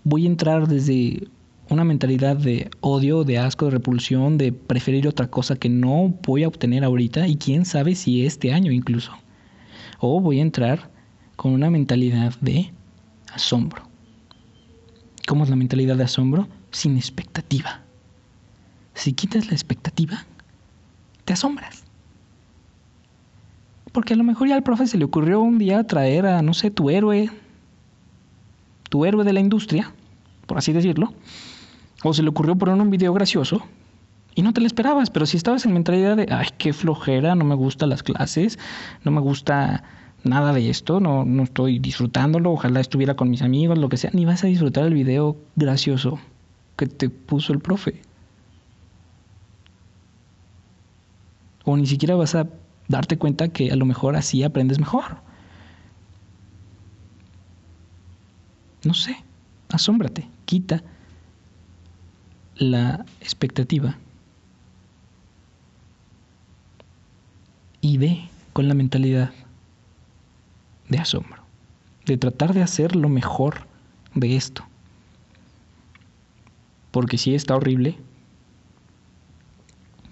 Voy 0.04 0.26
a 0.26 0.30
entrar 0.30 0.68
desde 0.68 1.28
una 1.70 1.84
mentalidad 1.84 2.36
de 2.36 2.70
odio, 2.82 3.24
de 3.24 3.38
asco, 3.38 3.66
de 3.66 3.72
repulsión, 3.72 4.38
de 4.38 4.52
preferir 4.52 5.08
otra 5.08 5.28
cosa 5.28 5.56
que 5.56 5.70
no 5.70 6.14
voy 6.26 6.44
a 6.44 6.48
obtener 6.48 6.84
ahorita 6.84 7.28
y 7.28 7.38
quién 7.38 7.66
sabe 7.66 7.96
si 7.96 8.26
este 8.26 8.52
año 8.52 8.72
incluso. 8.72 9.14
O 10.00 10.20
voy 10.20 10.40
a 10.40 10.42
entrar 10.42 10.90
con 11.36 11.54
una 11.54 11.70
mentalidad 11.70 12.34
de 12.42 12.72
asombro. 13.34 13.84
¿Cómo 15.28 15.44
es 15.44 15.50
la 15.50 15.56
mentalidad 15.56 15.96
de 15.96 16.04
asombro? 16.04 16.48
Sin 16.72 16.98
expectativa. 16.98 17.82
Si 18.94 19.14
quitas 19.14 19.48
la 19.48 19.54
expectativa, 19.54 20.26
te 21.26 21.34
asombras. 21.34 21.84
Porque 23.92 24.14
a 24.14 24.18
lo 24.18 24.24
mejor 24.24 24.48
ya 24.48 24.56
al 24.56 24.64
profe 24.64 24.88
se 24.88 24.98
le 24.98 25.06
ocurrió 25.06 25.42
un 25.42 25.58
día 25.58 25.84
traer 25.86 26.26
a, 26.26 26.42
no 26.42 26.54
sé, 26.54 26.72
tu 26.72 26.90
héroe 26.90 27.30
tu 28.94 29.06
héroe 29.06 29.24
de 29.24 29.34
la 29.34 29.40
industria, 29.40 29.92
por 30.46 30.60
así 30.60 30.72
decirlo, 30.72 31.16
o 32.04 32.14
se 32.14 32.22
le 32.22 32.30
ocurrió 32.30 32.56
poner 32.56 32.76
un 32.76 32.92
video 32.92 33.12
gracioso 33.12 33.64
y 34.36 34.44
no 34.44 34.54
te 34.54 34.62
lo 34.62 34.68
esperabas, 34.68 35.10
pero 35.10 35.26
si 35.26 35.36
estabas 35.36 35.66
en 35.66 35.74
mentalidad 35.74 36.16
de, 36.16 36.28
ay, 36.30 36.50
qué 36.60 36.74
flojera, 36.74 37.34
no 37.34 37.44
me 37.44 37.56
gustan 37.56 37.90
las 37.90 38.04
clases, 38.04 38.60
no 39.04 39.10
me 39.10 39.20
gusta 39.20 39.84
nada 40.24 40.54
de 40.54 40.70
esto, 40.70 41.00
no, 41.00 41.26
no 41.26 41.44
estoy 41.44 41.80
disfrutándolo, 41.80 42.52
ojalá 42.52 42.80
estuviera 42.80 43.16
con 43.16 43.30
mis 43.30 43.42
amigos, 43.42 43.78
lo 43.78 43.90
que 43.90 43.98
sea, 43.98 44.12
ni 44.14 44.26
vas 44.26 44.44
a 44.44 44.48
disfrutar 44.48 44.86
el 44.86 44.94
video 44.94 45.38
gracioso 45.56 46.20
que 46.78 46.88
te 46.88 47.10
puso 47.10 47.54
el 47.54 47.60
profe. 47.60 48.02
O 51.66 51.78
ni 51.78 51.86
siquiera 51.86 52.16
vas 52.16 52.36
a 52.36 52.48
darte 52.88 53.18
cuenta 53.18 53.50
que 53.50 53.72
a 53.72 53.76
lo 53.76 53.86
mejor 53.86 54.16
así 54.16 54.44
aprendes 54.44 54.80
mejor. 54.80 55.18
No 58.84 58.94
sé, 58.94 59.16
asómbrate, 59.70 60.28
quita 60.46 60.84
la 62.58 63.06
expectativa 63.22 63.98
y 67.82 67.98
ve 67.98 68.30
con 68.54 68.68
la 68.68 68.74
mentalidad 68.74 69.32
de 70.94 71.00
asombro, 71.00 71.42
de 72.06 72.18
tratar 72.18 72.54
de 72.54 72.62
hacer 72.62 72.96
lo 72.96 73.10
mejor 73.10 73.66
de 74.14 74.36
esto. 74.36 74.64
Porque 76.92 77.18
si 77.18 77.34
está 77.34 77.56
horrible, 77.56 77.98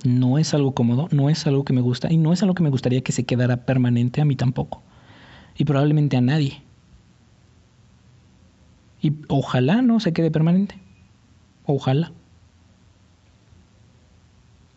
no 0.04 0.40
es 0.40 0.56
algo 0.56 0.74
cómodo, 0.74 1.08
no 1.12 1.30
es 1.30 1.46
algo 1.46 1.64
que 1.64 1.74
me 1.74 1.82
gusta 1.82 2.12
y 2.12 2.18
no 2.18 2.34
es 2.34 2.42
algo 2.42 2.56
que 2.56 2.64
me 2.64 2.72
gustaría 2.72 3.02
que 3.02 3.12
se 3.12 3.24
quedara 3.24 3.58
permanente 3.58 4.22
a 4.22 4.26
mí 4.26 4.36
tampoco. 4.36 4.82
Y 5.56 5.66
probablemente 5.66 6.18
a 6.18 6.22
nadie. 6.22 6.64
Y 9.00 9.14
ojalá 9.28 9.84
no 9.84 10.00
se 10.00 10.14
quede 10.14 10.32
permanente. 10.32 10.80
Ojalá. 11.66 12.12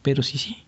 Pero 0.02 0.22
sí, 0.22 0.36
sí. 0.36 0.58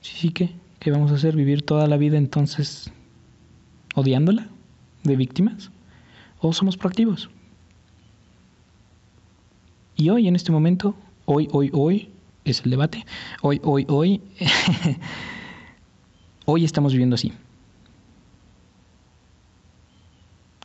Sí, 0.00 0.14
sí, 0.16 0.30
¿qué? 0.30 0.54
¿Qué 0.78 0.90
vamos 0.92 1.10
a 1.10 1.16
hacer? 1.16 1.34
¿Vivir 1.34 1.62
toda 1.62 1.86
la 1.88 1.96
vida 1.96 2.16
entonces 2.16 2.92
odiándola? 3.94 4.48
¿De 5.02 5.16
víctimas? 5.16 5.70
¿O 6.40 6.52
somos 6.52 6.76
proactivos? 6.76 7.30
Y 9.96 10.10
hoy, 10.10 10.28
en 10.28 10.36
este 10.36 10.52
momento, 10.52 10.94
hoy, 11.24 11.48
hoy, 11.50 11.70
hoy, 11.72 12.10
es 12.44 12.64
el 12.64 12.70
debate. 12.70 13.04
Hoy, 13.42 13.60
hoy, 13.64 13.84
hoy, 13.88 14.22
hoy 16.44 16.64
estamos 16.64 16.92
viviendo 16.92 17.14
así. 17.14 17.32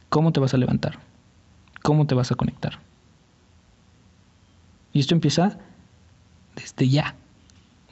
¿Cómo 0.09 0.31
te 0.31 0.39
vas 0.39 0.53
a 0.53 0.57
levantar? 0.57 0.99
¿Cómo 1.81 2.05
te 2.05 2.13
vas 2.13 2.31
a 2.31 2.35
conectar? 2.35 2.79
Y 4.93 4.99
esto 4.99 5.15
empieza 5.15 5.57
desde 6.55 6.87
ya, 6.87 7.15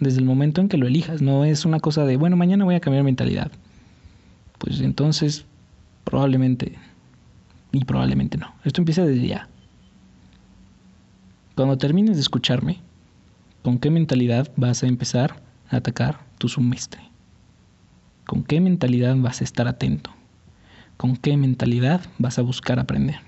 desde 0.01 0.19
el 0.19 0.25
momento 0.25 0.59
en 0.59 0.67
que 0.67 0.77
lo 0.77 0.87
elijas. 0.87 1.21
No 1.21 1.45
es 1.45 1.63
una 1.63 1.79
cosa 1.79 2.03
de, 2.05 2.17
bueno, 2.17 2.35
mañana 2.35 2.65
voy 2.65 2.75
a 2.75 2.81
cambiar 2.81 3.05
mentalidad. 3.05 3.51
Pues 4.57 4.81
entonces, 4.81 5.45
probablemente, 6.03 6.77
y 7.71 7.85
probablemente 7.85 8.37
no. 8.37 8.53
Esto 8.65 8.81
empieza 8.81 9.05
desde 9.05 9.27
ya. 9.27 9.47
Cuando 11.55 11.77
termines 11.77 12.15
de 12.15 12.21
escucharme, 12.21 12.79
¿con 13.61 13.77
qué 13.77 13.91
mentalidad 13.91 14.51
vas 14.57 14.83
a 14.83 14.87
empezar 14.87 15.41
a 15.69 15.77
atacar 15.77 16.19
tu 16.37 16.49
semestre? 16.49 17.01
¿Con 18.25 18.43
qué 18.43 18.59
mentalidad 18.59 19.15
vas 19.17 19.41
a 19.41 19.43
estar 19.43 19.67
atento? 19.67 20.09
¿Con 20.97 21.15
qué 21.15 21.37
mentalidad 21.37 22.01
vas 22.17 22.39
a 22.39 22.41
buscar 22.41 22.79
aprender? 22.79 23.19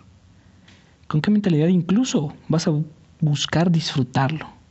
¿Con 1.08 1.22
qué 1.22 1.30
mentalidad 1.30 1.68
incluso 1.68 2.34
vas 2.48 2.68
a 2.68 2.72
buscar 3.20 3.70
disfrutarlo? 3.70 4.63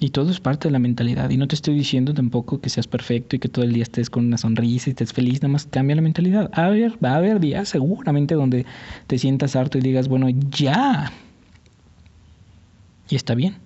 Y 0.00 0.10
todo 0.10 0.30
es 0.30 0.40
parte 0.40 0.68
de 0.68 0.72
la 0.72 0.78
mentalidad. 0.78 1.30
Y 1.30 1.36
no 1.36 1.46
te 1.46 1.54
estoy 1.54 1.74
diciendo 1.74 2.14
tampoco 2.14 2.60
que 2.60 2.70
seas 2.70 2.86
perfecto 2.86 3.36
y 3.36 3.38
que 3.38 3.48
todo 3.48 3.64
el 3.64 3.72
día 3.72 3.82
estés 3.82 4.08
con 4.10 4.26
una 4.26 4.38
sonrisa 4.38 4.88
y 4.88 4.92
estés 4.92 5.12
feliz. 5.12 5.42
Nada 5.42 5.52
más 5.52 5.66
cambia 5.66 5.94
la 5.94 6.02
mentalidad. 6.02 6.50
A 6.54 6.70
ver, 6.70 6.92
va 7.04 7.10
a 7.10 7.16
haber 7.16 7.38
días 7.38 7.68
seguramente 7.68 8.34
donde 8.34 8.64
te 9.06 9.18
sientas 9.18 9.56
harto 9.56 9.78
y 9.78 9.82
digas, 9.82 10.08
bueno, 10.08 10.28
ya. 10.30 11.12
Y 13.10 13.16
está 13.16 13.34
bien. 13.34 13.56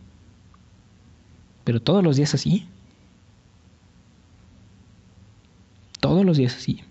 Pero 1.63 1.81
todos 1.81 2.03
los 2.03 2.17
días 2.17 2.35
así. 2.35 2.67
todos 6.05 6.23
los 6.23 6.37
días 6.37 6.55
así. 6.55 6.83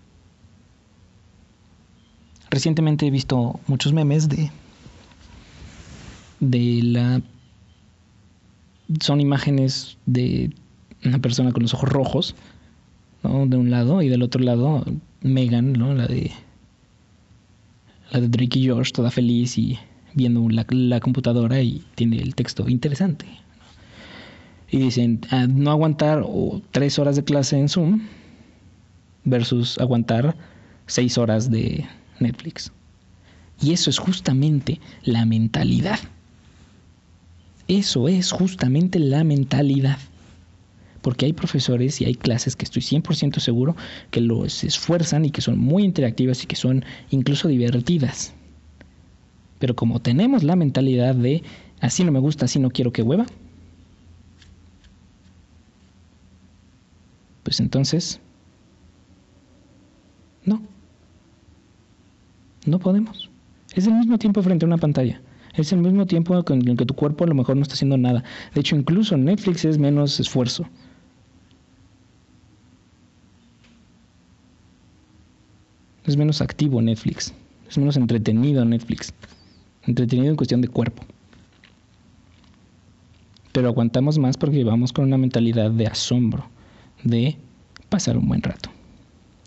Recientemente 2.50 3.06
he 3.06 3.12
visto 3.12 3.60
muchos 3.68 3.92
memes 3.92 4.28
de 4.28 4.50
de 6.40 6.80
la 6.82 7.22
son 9.00 9.20
imágenes 9.20 9.98
de 10.06 10.52
una 11.04 11.18
persona 11.18 11.52
con 11.52 11.62
los 11.62 11.74
ojos 11.74 11.88
rojos, 11.88 12.34
¿no? 13.22 13.46
De 13.46 13.56
un 13.56 13.70
lado 13.70 14.02
y 14.02 14.08
del 14.08 14.22
otro 14.22 14.42
lado 14.42 14.84
Megan, 15.22 15.72
¿no? 15.72 15.94
La 15.94 16.06
de 16.06 16.30
la 18.10 18.20
de 18.20 18.28
Drake 18.28 18.58
y 18.58 18.64
George, 18.64 18.92
toda 18.92 19.10
feliz 19.10 19.58
y 19.58 19.78
viendo 20.14 20.48
la, 20.48 20.64
la 20.70 21.00
computadora 21.00 21.60
y 21.60 21.82
tiene 21.94 22.18
el 22.18 22.34
texto 22.34 22.68
interesante. 22.68 23.26
Y 24.70 24.78
dicen, 24.78 25.20
ah, 25.30 25.46
no 25.48 25.70
aguantar 25.70 26.24
tres 26.70 26.98
horas 26.98 27.16
de 27.16 27.24
clase 27.24 27.58
en 27.58 27.68
Zoom 27.68 28.02
versus 29.24 29.78
aguantar 29.78 30.36
seis 30.86 31.18
horas 31.18 31.50
de 31.50 31.84
Netflix. 32.20 32.72
Y 33.60 33.72
eso 33.72 33.90
es 33.90 33.98
justamente 33.98 34.80
la 35.04 35.24
mentalidad. 35.24 35.98
Eso 37.68 38.08
es 38.08 38.32
justamente 38.32 38.98
la 38.98 39.24
mentalidad. 39.24 39.98
Porque 41.00 41.26
hay 41.26 41.32
profesores 41.32 42.00
y 42.00 42.06
hay 42.06 42.14
clases 42.14 42.56
que 42.56 42.64
estoy 42.64 42.82
100% 42.82 43.38
seguro 43.38 43.76
que 44.10 44.20
los 44.20 44.64
esfuerzan 44.64 45.24
y 45.24 45.30
que 45.30 45.40
son 45.40 45.58
muy 45.58 45.84
interactivas 45.84 46.42
y 46.42 46.46
que 46.46 46.56
son 46.56 46.84
incluso 47.10 47.48
divertidas. 47.48 48.32
Pero 49.58 49.76
como 49.76 50.00
tenemos 50.00 50.42
la 50.42 50.56
mentalidad 50.56 51.14
de 51.14 51.42
así 51.80 52.04
no 52.04 52.12
me 52.12 52.18
gusta, 52.18 52.46
así 52.46 52.58
no 52.58 52.70
quiero 52.70 52.92
que 52.92 53.02
hueva, 53.02 53.26
pues 57.42 57.60
entonces 57.60 58.20
no. 60.44 60.62
No 62.66 62.78
podemos. 62.78 63.30
Es 63.74 63.86
el 63.86 63.94
mismo 63.94 64.18
tiempo 64.18 64.42
frente 64.42 64.64
a 64.64 64.68
una 64.68 64.78
pantalla. 64.78 65.20
Es 65.56 65.72
el 65.72 65.80
mismo 65.80 66.04
tiempo 66.06 66.42
en 66.48 66.68
el 66.68 66.76
que 66.76 66.84
tu 66.84 66.94
cuerpo 66.94 67.24
a 67.24 67.26
lo 67.28 67.34
mejor 67.34 67.56
no 67.56 67.62
está 67.62 67.74
haciendo 67.74 67.96
nada. 67.96 68.24
De 68.54 68.60
hecho, 68.60 68.74
incluso 68.74 69.16
Netflix 69.16 69.64
es 69.64 69.78
menos 69.78 70.18
esfuerzo. 70.18 70.66
Es 76.04 76.16
menos 76.16 76.40
activo 76.40 76.82
Netflix. 76.82 77.32
Es 77.68 77.78
menos 77.78 77.96
entretenido 77.96 78.64
Netflix. 78.64 79.14
Entretenido 79.84 80.30
en 80.30 80.36
cuestión 80.36 80.60
de 80.60 80.68
cuerpo. 80.68 81.04
Pero 83.52 83.68
aguantamos 83.68 84.18
más 84.18 84.36
porque 84.36 84.64
vamos 84.64 84.92
con 84.92 85.04
una 85.04 85.16
mentalidad 85.16 85.70
de 85.70 85.86
asombro, 85.86 86.48
de 87.04 87.36
pasar 87.88 88.16
un 88.16 88.26
buen 88.26 88.42
rato. 88.42 88.70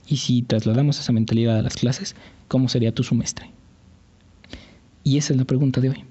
Y 0.07 0.15
si 0.15 0.41
trasladamos 0.41 0.99
esa 0.99 1.11
mentalidad 1.11 1.57
a 1.57 1.61
las 1.61 1.75
clases, 1.75 2.15
¿cómo 2.47 2.69
sería 2.69 2.93
tu 2.93 3.03
semestre? 3.03 3.56
Y 5.07 5.17
esa 5.17 5.31
es 5.31 5.39
la 5.39 5.45
pregunta 5.45 5.79
de 5.79 5.87
hoy. 5.87 6.03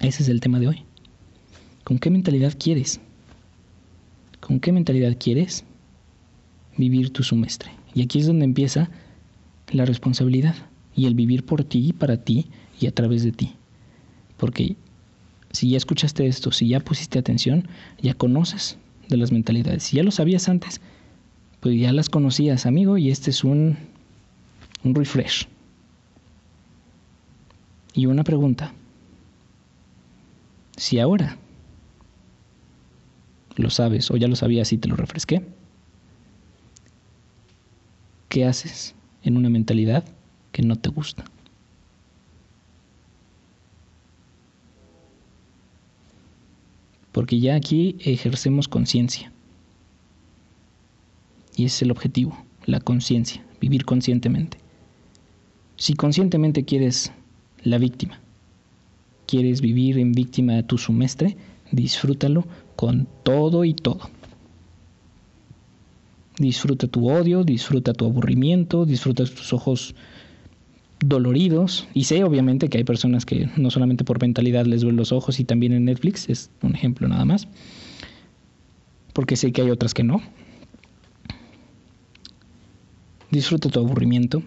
Ese 0.00 0.24
es 0.24 0.28
el 0.28 0.40
tema 0.40 0.58
de 0.58 0.66
hoy. 0.66 0.82
¿Con 1.84 2.00
qué 2.00 2.10
mentalidad 2.10 2.52
quieres? 2.58 2.98
¿Con 4.40 4.58
qué 4.58 4.72
mentalidad 4.72 5.16
quieres 5.20 5.62
vivir 6.76 7.10
tu 7.10 7.22
semestre? 7.22 7.70
Y 7.94 8.02
aquí 8.02 8.18
es 8.18 8.26
donde 8.26 8.44
empieza 8.44 8.90
la 9.70 9.84
responsabilidad 9.84 10.56
y 10.96 11.06
el 11.06 11.14
vivir 11.14 11.46
por 11.46 11.62
ti, 11.62 11.92
para 11.92 12.16
ti 12.16 12.46
y 12.80 12.88
a 12.88 12.90
través 12.90 13.22
de 13.22 13.30
ti. 13.30 13.52
Porque 14.36 14.74
si 15.52 15.70
ya 15.70 15.76
escuchaste 15.76 16.26
esto, 16.26 16.50
si 16.50 16.66
ya 16.66 16.80
pusiste 16.80 17.20
atención, 17.20 17.68
ya 18.02 18.14
conoces 18.14 18.78
de 19.08 19.16
las 19.16 19.30
mentalidades. 19.30 19.84
Si 19.84 19.96
ya 19.96 20.02
lo 20.02 20.10
sabías 20.10 20.48
antes, 20.48 20.80
pues 21.60 21.78
ya 21.78 21.92
las 21.92 22.10
conocías, 22.10 22.66
amigo, 22.66 22.98
y 22.98 23.12
este 23.12 23.30
es 23.30 23.44
un, 23.44 23.76
un 24.82 24.94
refresh. 24.96 25.46
Y 27.96 28.04
una 28.04 28.24
pregunta. 28.24 28.74
Si 30.76 31.00
ahora 31.00 31.38
lo 33.56 33.70
sabes 33.70 34.10
o 34.10 34.18
ya 34.18 34.28
lo 34.28 34.36
sabías 34.36 34.70
y 34.74 34.76
te 34.76 34.86
lo 34.86 34.96
refresqué, 34.96 35.42
¿qué 38.28 38.44
haces 38.44 38.94
en 39.22 39.38
una 39.38 39.48
mentalidad 39.48 40.04
que 40.52 40.60
no 40.60 40.76
te 40.76 40.90
gusta? 40.90 41.24
Porque 47.12 47.40
ya 47.40 47.54
aquí 47.54 47.96
ejercemos 48.00 48.68
conciencia 48.68 49.32
Y 51.56 51.64
ese 51.64 51.76
es 51.76 51.82
el 51.82 51.92
objetivo, 51.92 52.36
la 52.66 52.78
conciencia, 52.78 53.42
vivir 53.58 53.86
conscientemente. 53.86 54.58
Si 55.76 55.94
conscientemente 55.94 56.66
quieres 56.66 57.10
la 57.66 57.78
víctima, 57.78 58.20
quieres 59.26 59.60
vivir 59.60 59.98
en 59.98 60.12
víctima 60.12 60.54
de 60.54 60.62
tu 60.62 60.78
semestre, 60.78 61.36
disfrútalo 61.72 62.46
con 62.76 63.08
todo 63.24 63.64
y 63.64 63.74
todo. 63.74 64.08
Disfruta 66.38 66.86
tu 66.86 67.10
odio, 67.10 67.44
disfruta 67.44 67.92
tu 67.92 68.04
aburrimiento, 68.04 68.84
disfruta 68.84 69.24
tus 69.24 69.52
ojos 69.52 69.94
doloridos. 71.00 71.88
Y 71.94 72.04
sé 72.04 72.22
obviamente 72.24 72.68
que 72.68 72.78
hay 72.78 72.84
personas 72.84 73.24
que 73.24 73.48
no 73.56 73.70
solamente 73.70 74.04
por 74.04 74.20
mentalidad 74.20 74.66
les 74.66 74.82
duelen 74.82 74.98
los 74.98 75.12
ojos 75.12 75.40
y 75.40 75.44
también 75.44 75.72
en 75.72 75.86
Netflix, 75.86 76.28
es 76.28 76.50
un 76.62 76.74
ejemplo 76.74 77.08
nada 77.08 77.24
más. 77.24 77.48
Porque 79.12 79.36
sé 79.36 79.50
que 79.50 79.62
hay 79.62 79.70
otras 79.70 79.94
que 79.94 80.04
no. 80.04 80.20
Disfruta 83.30 83.70
tu 83.70 83.80
aburrimiento. 83.80 84.42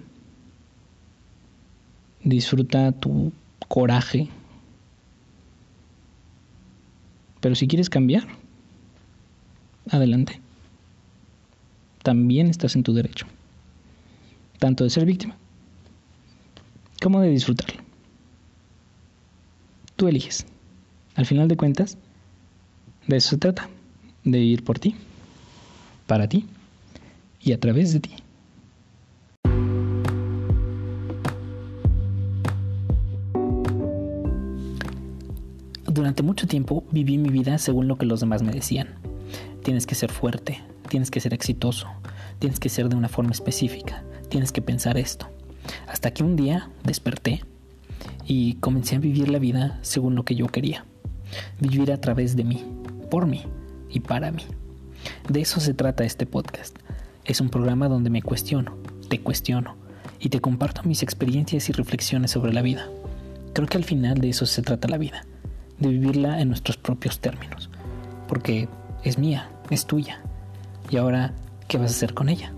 Disfruta 2.23 2.91
tu 2.91 3.31
coraje. 3.67 4.27
Pero 7.39 7.55
si 7.55 7.67
quieres 7.67 7.89
cambiar, 7.89 8.27
adelante. 9.89 10.39
También 12.03 12.47
estás 12.47 12.75
en 12.75 12.83
tu 12.83 12.93
derecho. 12.93 13.25
Tanto 14.59 14.83
de 14.83 14.89
ser 14.89 15.05
víctima 15.05 15.35
como 17.01 17.21
de 17.21 17.29
disfrutarlo. 17.29 17.81
Tú 19.95 20.07
eliges. 20.07 20.45
Al 21.15 21.25
final 21.25 21.47
de 21.47 21.57
cuentas, 21.57 21.97
de 23.07 23.17
eso 23.17 23.29
se 23.29 23.37
trata. 23.37 23.69
De 24.23 24.37
vivir 24.37 24.63
por 24.63 24.79
ti, 24.79 24.95
para 26.07 26.27
ti 26.27 26.45
y 27.41 27.53
a 27.53 27.59
través 27.59 27.93
de 27.93 28.01
ti. 28.01 28.11
Durante 36.09 36.23
mucho 36.23 36.47
tiempo 36.47 36.83
viví 36.89 37.19
mi 37.19 37.29
vida 37.29 37.59
según 37.59 37.87
lo 37.87 37.95
que 37.95 38.07
los 38.07 38.19
demás 38.19 38.41
me 38.41 38.51
decían. 38.51 38.95
Tienes 39.63 39.85
que 39.85 39.93
ser 39.93 40.11
fuerte, 40.11 40.59
tienes 40.87 41.11
que 41.11 41.19
ser 41.19 41.35
exitoso, 41.35 41.87
tienes 42.39 42.59
que 42.59 42.67
ser 42.69 42.89
de 42.89 42.95
una 42.95 43.09
forma 43.09 43.29
específica, 43.29 44.03
tienes 44.27 44.51
que 44.51 44.63
pensar 44.63 44.97
esto. 44.97 45.27
Hasta 45.87 46.09
que 46.09 46.23
un 46.23 46.35
día 46.35 46.71
desperté 46.83 47.43
y 48.25 48.55
comencé 48.55 48.95
a 48.95 48.99
vivir 48.99 49.29
la 49.29 49.37
vida 49.37 49.77
según 49.83 50.15
lo 50.15 50.25
que 50.25 50.33
yo 50.33 50.47
quería. 50.47 50.83
Vivir 51.59 51.91
a 51.91 52.01
través 52.01 52.35
de 52.35 52.43
mí, 52.43 52.65
por 53.11 53.27
mí 53.27 53.43
y 53.87 53.99
para 53.99 54.31
mí. 54.31 54.45
De 55.29 55.41
eso 55.41 55.59
se 55.59 55.75
trata 55.75 56.05
este 56.05 56.25
podcast. 56.25 56.75
Es 57.23 57.39
un 57.39 57.49
programa 57.49 57.87
donde 57.87 58.09
me 58.09 58.23
cuestiono, 58.23 58.79
te 59.09 59.21
cuestiono 59.21 59.75
y 60.19 60.29
te 60.29 60.41
comparto 60.41 60.81
mis 60.85 61.03
experiencias 61.03 61.69
y 61.69 61.71
reflexiones 61.71 62.31
sobre 62.31 62.51
la 62.51 62.63
vida. 62.63 62.89
Creo 63.53 63.67
que 63.67 63.77
al 63.77 63.83
final 63.83 64.17
de 64.17 64.29
eso 64.29 64.47
se 64.47 64.63
trata 64.63 64.87
la 64.87 64.97
vida 64.97 65.23
de 65.79 65.89
vivirla 65.89 66.41
en 66.41 66.49
nuestros 66.49 66.77
propios 66.77 67.19
términos, 67.19 67.69
porque 68.27 68.67
es 69.03 69.17
mía, 69.17 69.49
es 69.69 69.85
tuya. 69.85 70.21
Y 70.89 70.97
ahora, 70.97 71.33
¿qué 71.67 71.77
vas 71.77 71.91
a 71.91 71.95
hacer 71.95 72.13
con 72.13 72.29
ella? 72.29 72.53